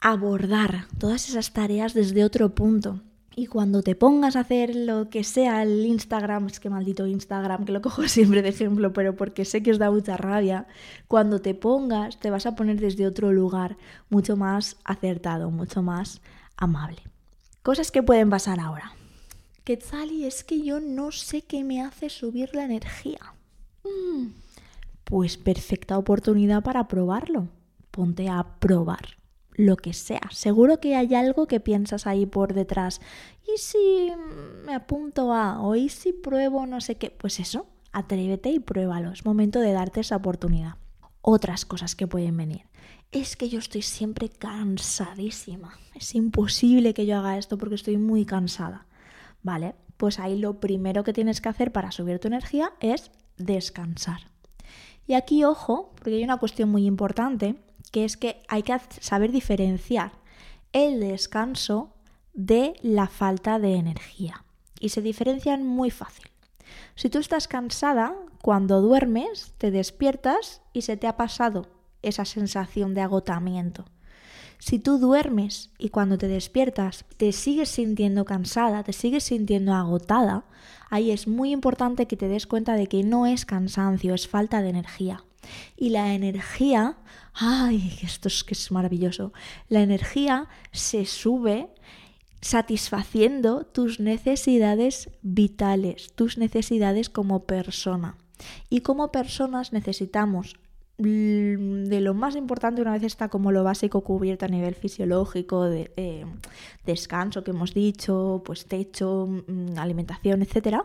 abordar 0.00 0.86
todas 0.98 1.28
esas 1.28 1.52
tareas 1.52 1.94
desde 1.94 2.22
otro 2.22 2.54
punto, 2.54 3.00
y 3.34 3.46
cuando 3.46 3.82
te 3.82 3.96
pongas 3.96 4.36
a 4.36 4.40
hacer 4.42 4.76
lo 4.76 5.10
que 5.10 5.24
sea 5.24 5.64
el 5.64 5.84
Instagram, 5.84 6.46
es 6.46 6.60
que 6.60 6.70
maldito 6.70 7.08
Instagram, 7.08 7.64
que 7.64 7.72
lo 7.72 7.82
cojo 7.82 8.06
siempre 8.08 8.42
de 8.42 8.50
ejemplo, 8.50 8.92
pero 8.92 9.16
porque 9.16 9.44
sé 9.44 9.64
que 9.64 9.72
os 9.72 9.78
da 9.78 9.90
mucha 9.90 10.16
rabia, 10.16 10.68
cuando 11.08 11.40
te 11.40 11.54
pongas 11.54 12.20
te 12.20 12.30
vas 12.30 12.46
a 12.46 12.54
poner 12.54 12.78
desde 12.78 13.08
otro 13.08 13.32
lugar 13.32 13.76
mucho 14.10 14.36
más 14.36 14.76
acertado, 14.84 15.50
mucho 15.50 15.82
más 15.82 16.22
amable. 16.56 17.02
Cosas 17.64 17.90
que 17.90 18.04
pueden 18.04 18.30
pasar 18.30 18.60
ahora. 18.60 18.92
Que 19.64 19.78
y 20.10 20.24
es 20.24 20.44
que 20.44 20.60
yo 20.60 20.78
no 20.78 21.10
sé 21.10 21.40
qué 21.40 21.64
me 21.64 21.80
hace 21.80 22.10
subir 22.10 22.54
la 22.54 22.64
energía. 22.64 23.34
Mm, 23.82 24.26
pues 25.04 25.38
perfecta 25.38 25.96
oportunidad 25.96 26.62
para 26.62 26.86
probarlo. 26.86 27.48
Ponte 27.90 28.28
a 28.28 28.58
probar 28.58 29.16
lo 29.52 29.76
que 29.76 29.94
sea. 29.94 30.20
Seguro 30.30 30.80
que 30.80 30.96
hay 30.96 31.14
algo 31.14 31.46
que 31.46 31.60
piensas 31.60 32.06
ahí 32.06 32.26
por 32.26 32.52
detrás. 32.52 33.00
¿Y 33.46 33.58
si 33.58 34.12
me 34.66 34.74
apunto 34.74 35.32
a 35.32 35.60
o 35.62 35.76
y 35.76 35.88
si 35.88 36.12
pruebo 36.12 36.66
no 36.66 36.82
sé 36.82 36.96
qué? 36.96 37.10
Pues 37.10 37.40
eso, 37.40 37.66
atrévete 37.92 38.50
y 38.50 38.58
pruébalo. 38.58 39.12
Es 39.12 39.24
momento 39.24 39.60
de 39.60 39.72
darte 39.72 40.00
esa 40.00 40.16
oportunidad. 40.16 40.74
Otras 41.22 41.64
cosas 41.64 41.94
que 41.94 42.06
pueden 42.06 42.36
venir. 42.36 42.62
Es 43.12 43.36
que 43.36 43.48
yo 43.48 43.60
estoy 43.60 43.80
siempre 43.80 44.28
cansadísima. 44.28 45.78
Es 45.94 46.14
imposible 46.14 46.92
que 46.92 47.06
yo 47.06 47.16
haga 47.16 47.38
esto 47.38 47.56
porque 47.56 47.76
estoy 47.76 47.96
muy 47.96 48.26
cansada. 48.26 48.86
Vale, 49.44 49.74
pues 49.98 50.18
ahí 50.18 50.38
lo 50.38 50.58
primero 50.58 51.04
que 51.04 51.12
tienes 51.12 51.40
que 51.40 51.50
hacer 51.50 51.70
para 51.70 51.92
subir 51.92 52.18
tu 52.18 52.28
energía 52.28 52.72
es 52.80 53.12
descansar. 53.36 54.32
Y 55.06 55.14
aquí, 55.14 55.44
ojo, 55.44 55.92
porque 55.94 56.16
hay 56.16 56.24
una 56.24 56.38
cuestión 56.38 56.70
muy 56.70 56.86
importante 56.86 57.56
que 57.92 58.04
es 58.04 58.16
que 58.16 58.42
hay 58.48 58.62
que 58.62 58.76
saber 59.00 59.30
diferenciar 59.30 60.12
el 60.72 60.98
descanso 60.98 61.94
de 62.32 62.74
la 62.82 63.06
falta 63.06 63.58
de 63.58 63.74
energía. 63.74 64.44
Y 64.80 64.88
se 64.88 65.02
diferencian 65.02 65.64
muy 65.64 65.90
fácil. 65.90 66.26
Si 66.94 67.10
tú 67.10 67.18
estás 67.18 67.46
cansada, 67.46 68.16
cuando 68.42 68.80
duermes, 68.80 69.52
te 69.58 69.70
despiertas 69.70 70.62
y 70.72 70.82
se 70.82 70.96
te 70.96 71.06
ha 71.06 71.16
pasado 71.16 71.68
esa 72.02 72.24
sensación 72.24 72.94
de 72.94 73.02
agotamiento. 73.02 73.84
Si 74.66 74.78
tú 74.78 74.96
duermes 74.96 75.68
y 75.76 75.90
cuando 75.90 76.16
te 76.16 76.26
despiertas 76.26 77.04
te 77.18 77.32
sigues 77.32 77.68
sintiendo 77.68 78.24
cansada, 78.24 78.82
te 78.82 78.94
sigues 78.94 79.24
sintiendo 79.24 79.74
agotada, 79.74 80.46
ahí 80.88 81.10
es 81.10 81.28
muy 81.28 81.52
importante 81.52 82.06
que 82.06 82.16
te 82.16 82.28
des 82.28 82.46
cuenta 82.46 82.72
de 82.72 82.86
que 82.86 83.02
no 83.02 83.26
es 83.26 83.44
cansancio, 83.44 84.14
es 84.14 84.26
falta 84.26 84.62
de 84.62 84.70
energía. 84.70 85.22
Y 85.76 85.90
la 85.90 86.14
energía, 86.14 86.96
ay, 87.34 87.98
esto 88.02 88.28
es 88.28 88.42
que 88.42 88.54
es 88.54 88.70
maravilloso, 88.70 89.34
la 89.68 89.82
energía 89.82 90.48
se 90.72 91.04
sube 91.04 91.68
satisfaciendo 92.40 93.66
tus 93.66 94.00
necesidades 94.00 95.10
vitales, 95.20 96.14
tus 96.14 96.38
necesidades 96.38 97.10
como 97.10 97.44
persona. 97.44 98.16
Y 98.70 98.80
como 98.80 99.12
personas 99.12 99.74
necesitamos 99.74 100.56
de 100.96 102.00
lo 102.00 102.14
más 102.14 102.36
importante 102.36 102.80
una 102.80 102.92
vez 102.92 103.02
está 103.02 103.28
como 103.28 103.50
lo 103.50 103.64
básico 103.64 104.02
cubierto 104.02 104.44
a 104.44 104.48
nivel 104.48 104.74
fisiológico, 104.74 105.64
de 105.64 105.90
eh, 105.96 106.24
descanso 106.86 107.42
que 107.42 107.50
hemos 107.50 107.74
dicho, 107.74 108.42
pues 108.44 108.66
techo, 108.66 109.26
mm, 109.26 109.78
alimentación, 109.78 110.42
etc 110.42 110.84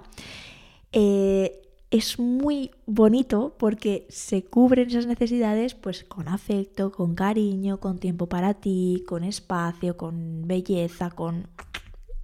es 1.92 2.20
muy 2.20 2.72
bonito 2.86 3.56
porque 3.58 4.06
se 4.10 4.44
cubren 4.44 4.90
esas 4.90 5.08
necesidades 5.08 5.74
pues 5.74 6.04
con 6.04 6.28
afecto, 6.28 6.92
con 6.92 7.16
cariño, 7.16 7.80
con 7.80 7.98
tiempo 7.98 8.28
para 8.28 8.54
ti, 8.54 9.04
con 9.08 9.24
espacio, 9.24 9.98
con 9.98 10.48
belleza, 10.48 11.10
con 11.10 11.48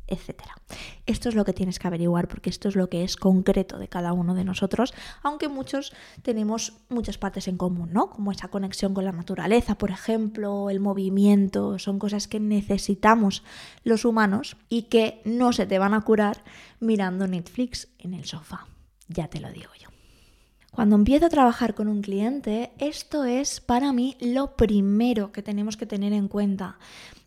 etc. 0.07 0.43
Esto 1.05 1.29
es 1.29 1.35
lo 1.35 1.45
que 1.45 1.53
tienes 1.53 1.79
que 1.79 1.87
averiguar 1.87 2.27
porque 2.27 2.49
esto 2.49 2.67
es 2.67 2.75
lo 2.75 2.89
que 2.89 3.03
es 3.03 3.15
concreto 3.15 3.77
de 3.77 3.87
cada 3.87 4.13
uno 4.13 4.35
de 4.35 4.43
nosotros, 4.43 4.93
aunque 5.23 5.49
muchos 5.49 5.93
tenemos 6.21 6.73
muchas 6.89 7.17
partes 7.17 7.47
en 7.47 7.57
común, 7.57 7.89
¿no? 7.91 8.09
Como 8.09 8.31
esa 8.31 8.47
conexión 8.49 8.93
con 8.93 9.05
la 9.05 9.11
naturaleza, 9.11 9.77
por 9.77 9.91
ejemplo, 9.91 10.69
el 10.69 10.79
movimiento, 10.79 11.79
son 11.79 11.99
cosas 11.99 12.27
que 12.27 12.39
necesitamos 12.39 13.43
los 13.83 14.05
humanos 14.05 14.57
y 14.69 14.83
que 14.83 15.21
no 15.25 15.53
se 15.53 15.65
te 15.65 15.79
van 15.79 15.93
a 15.93 16.01
curar 16.01 16.43
mirando 16.79 17.27
Netflix 17.27 17.87
en 17.99 18.13
el 18.13 18.25
sofá, 18.25 18.67
ya 19.07 19.27
te 19.27 19.39
lo 19.39 19.51
digo 19.51 19.71
yo. 19.79 19.94
Cuando 20.75 20.97
empiezo 20.97 21.27
a 21.27 21.29
trabajar 21.29 21.73
con 21.73 21.87
un 21.87 22.01
cliente, 22.01 22.73
esto 22.79 23.23
es 23.23 23.61
para 23.61 23.93
mí 23.93 24.17
lo 24.19 24.57
primero 24.57 25.31
que 25.31 25.41
tenemos 25.41 25.77
que 25.77 25.85
tener 25.85 26.11
en 26.11 26.27
cuenta. 26.27 26.79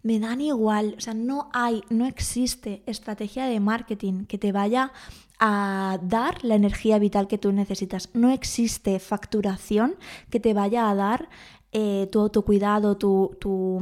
Me 0.02 0.18
dan 0.18 0.42
igual, 0.42 0.96
o 0.98 1.00
sea, 1.00 1.14
no 1.14 1.48
hay, 1.54 1.80
no 1.88 2.04
existe 2.04 2.82
estrategia 2.84 3.46
de 3.46 3.58
marketing 3.58 4.26
que 4.26 4.36
te 4.36 4.52
vaya 4.52 4.92
a 5.38 5.98
dar 6.02 6.44
la 6.44 6.56
energía 6.56 6.98
vital 6.98 7.26
que 7.26 7.38
tú 7.38 7.50
necesitas. 7.50 8.10
No 8.12 8.30
existe 8.30 8.98
facturación 8.98 9.94
que 10.28 10.40
te 10.40 10.52
vaya 10.52 10.90
a 10.90 10.94
dar 10.94 11.30
eh, 11.72 12.06
tu 12.12 12.20
autocuidado, 12.20 12.98
tu, 12.98 13.34
tu, 13.40 13.80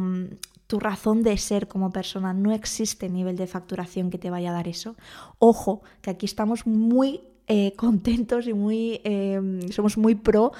tu 0.68 0.79
razón 0.79 1.24
de 1.24 1.37
ser 1.38 1.66
como 1.66 1.90
persona. 1.90 2.33
No 2.33 2.52
existe 2.52 3.09
nivel 3.09 3.37
de 3.37 3.48
facturación 3.48 4.11
que 4.11 4.18
te 4.18 4.31
vaya 4.31 4.50
a 4.50 4.55
dar 4.55 4.68
eso. 4.68 4.94
Ojo, 5.40 5.83
que 6.02 6.11
aquí 6.11 6.24
estamos 6.24 6.68
muy 6.68 7.22
eh, 7.46 7.72
contentos 7.76 8.46
y 8.46 8.54
muy, 8.54 9.00
em, 9.04 9.68
somos 9.68 9.96
muy 9.96 10.14
pro 10.14 10.52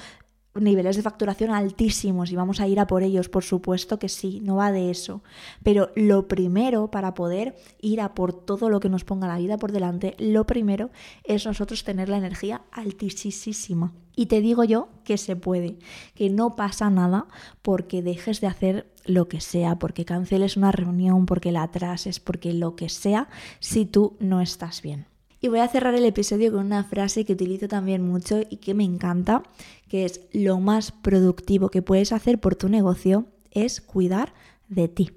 niveles 0.59 0.95
de 0.95 1.01
facturación 1.01 1.51
altísimos 1.51 2.31
y 2.31 2.35
vamos 2.35 2.59
a 2.59 2.67
ir 2.67 2.79
a 2.79 2.87
por 2.87 3.03
ellos, 3.03 3.29
por 3.29 3.43
supuesto 3.43 3.99
que 3.99 4.09
sí, 4.09 4.39
no 4.43 4.55
va 4.55 4.71
de 4.71 4.89
eso. 4.89 5.23
Pero 5.63 5.91
lo 5.95 6.27
primero 6.27 6.89
para 6.89 7.13
poder 7.13 7.55
ir 7.81 8.01
a 8.01 8.13
por 8.13 8.33
todo 8.33 8.69
lo 8.69 8.79
que 8.79 8.89
nos 8.89 9.03
ponga 9.03 9.27
la 9.27 9.37
vida 9.37 9.57
por 9.57 9.71
delante, 9.71 10.15
lo 10.19 10.45
primero 10.45 10.89
es 11.23 11.45
nosotros 11.45 11.83
tener 11.83 12.09
la 12.09 12.17
energía 12.17 12.63
altísima. 12.71 13.93
Y 14.15 14.25
te 14.27 14.41
digo 14.41 14.63
yo 14.63 14.89
que 15.03 15.17
se 15.17 15.35
puede, 15.35 15.77
que 16.15 16.29
no 16.29 16.55
pasa 16.55 16.89
nada 16.89 17.27
porque 17.61 18.01
dejes 18.01 18.41
de 18.41 18.47
hacer 18.47 18.91
lo 19.05 19.27
que 19.27 19.41
sea, 19.41 19.77
porque 19.77 20.05
canceles 20.05 20.57
una 20.57 20.71
reunión, 20.71 21.25
porque 21.25 21.51
la 21.51 21.63
atrases, 21.63 22.19
porque 22.19 22.53
lo 22.53 22.75
que 22.75 22.89
sea, 22.89 23.29
si 23.59 23.85
tú 23.85 24.17
no 24.19 24.41
estás 24.41 24.81
bien. 24.81 25.05
Y 25.39 25.49
voy 25.49 25.59
a 25.59 25.67
cerrar 25.67 25.93
el 25.93 26.05
episodio 26.05 26.51
con 26.51 26.65
una 26.65 26.83
frase 26.83 27.25
que 27.25 27.33
utilizo 27.33 27.67
también 27.67 28.01
mucho 28.01 28.41
y 28.49 28.57
que 28.57 28.73
me 28.73 28.83
encanta, 28.83 29.43
que 29.87 30.05
es 30.05 30.21
lo 30.33 30.59
más 30.59 30.91
productivo 30.91 31.69
que 31.69 31.81
puedes 31.81 32.11
hacer 32.11 32.39
por 32.39 32.55
tu 32.55 32.69
negocio 32.69 33.25
es 33.51 33.81
cuidar 33.81 34.33
de 34.67 34.87
ti. 34.87 35.11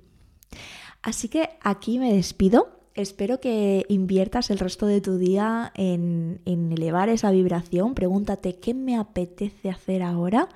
Así 1.03 1.29
que 1.29 1.51
aquí 1.63 1.99
me 1.99 2.13
despido. 2.13 2.81
Espero 2.95 3.41
que 3.41 3.87
inviertas 3.89 4.51
el 4.51 4.59
resto 4.59 4.87
de 4.87 5.01
tu 5.01 5.17
día 5.17 5.73
en, 5.75 6.41
elevar 6.45 7.09
esa 7.09 7.31
vibración. 7.31 7.95
Pregúntate 7.95 8.57
qué 8.57 8.75
me 8.75 8.97
apetece 8.97 9.71
hacer 9.71 10.03
ahora. 10.03 10.49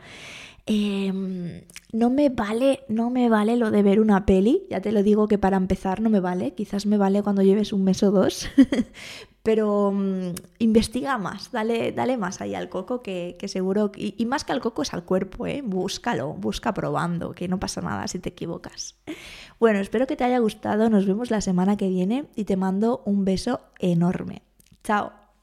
Em, 0.66 1.62
no 1.92 2.08
me 2.08 2.30
vale, 2.30 2.84
no 2.88 3.10
me 3.10 3.28
vale 3.28 3.56
lo 3.56 3.70
de 3.70 3.82
ver 3.82 4.00
una 4.00 4.24
peli, 4.24 4.62
ya 4.70 4.80
te 4.80 4.92
lo 4.92 5.02
digo 5.02 5.28
que 5.28 5.36
para 5.36 5.58
empezar 5.58 6.00
no 6.00 6.08
me 6.08 6.20
vale, 6.20 6.54
quizás 6.54 6.86
me 6.86 6.96
vale 6.96 7.22
cuando 7.22 7.42
lleves 7.42 7.72
un 7.74 7.84
mes 7.84 8.02
o 8.02 8.10
dos, 8.10 8.48
pero 9.42 9.92
mm, 9.92 10.32
investiga 10.60 11.18
más, 11.18 11.52
dale, 11.52 11.92
dale 11.92 12.16
más 12.16 12.40
ahí 12.40 12.54
al 12.54 12.70
coco 12.70 13.02
que, 13.02 13.36
seguro, 13.46 13.92
y, 13.94 14.14
y, 14.16 14.24
más 14.24 14.44
que 14.44 14.52
al 14.52 14.62
coco 14.62 14.80
es 14.80 14.94
al 14.94 15.04
cuerpo, 15.04 15.46
¿eh? 15.46 15.62
búscalo, 15.62 16.32
busca 16.32 16.72
probando, 16.72 17.32
que 17.32 17.46
no 17.46 17.60
pasa 17.60 17.82
nada 17.82 18.08
si 18.08 18.18
te 18.18 18.30
equivocas. 18.30 18.96
Bueno, 19.60 19.80
espero 19.80 20.06
que 20.06 20.16
te 20.16 20.24
haya 20.24 20.38
gustado, 20.38 20.88
nos 20.88 21.06
vemos 21.06 21.30
la 21.30 21.42
semana 21.42 21.76
que 21.76 21.88
viene 21.88 22.24
y 22.36 22.44
te 22.44 22.56
mando 22.56 23.02
un 23.04 23.26
beso 23.26 23.60
enorme. 23.78 24.42
Chao. 24.82 25.23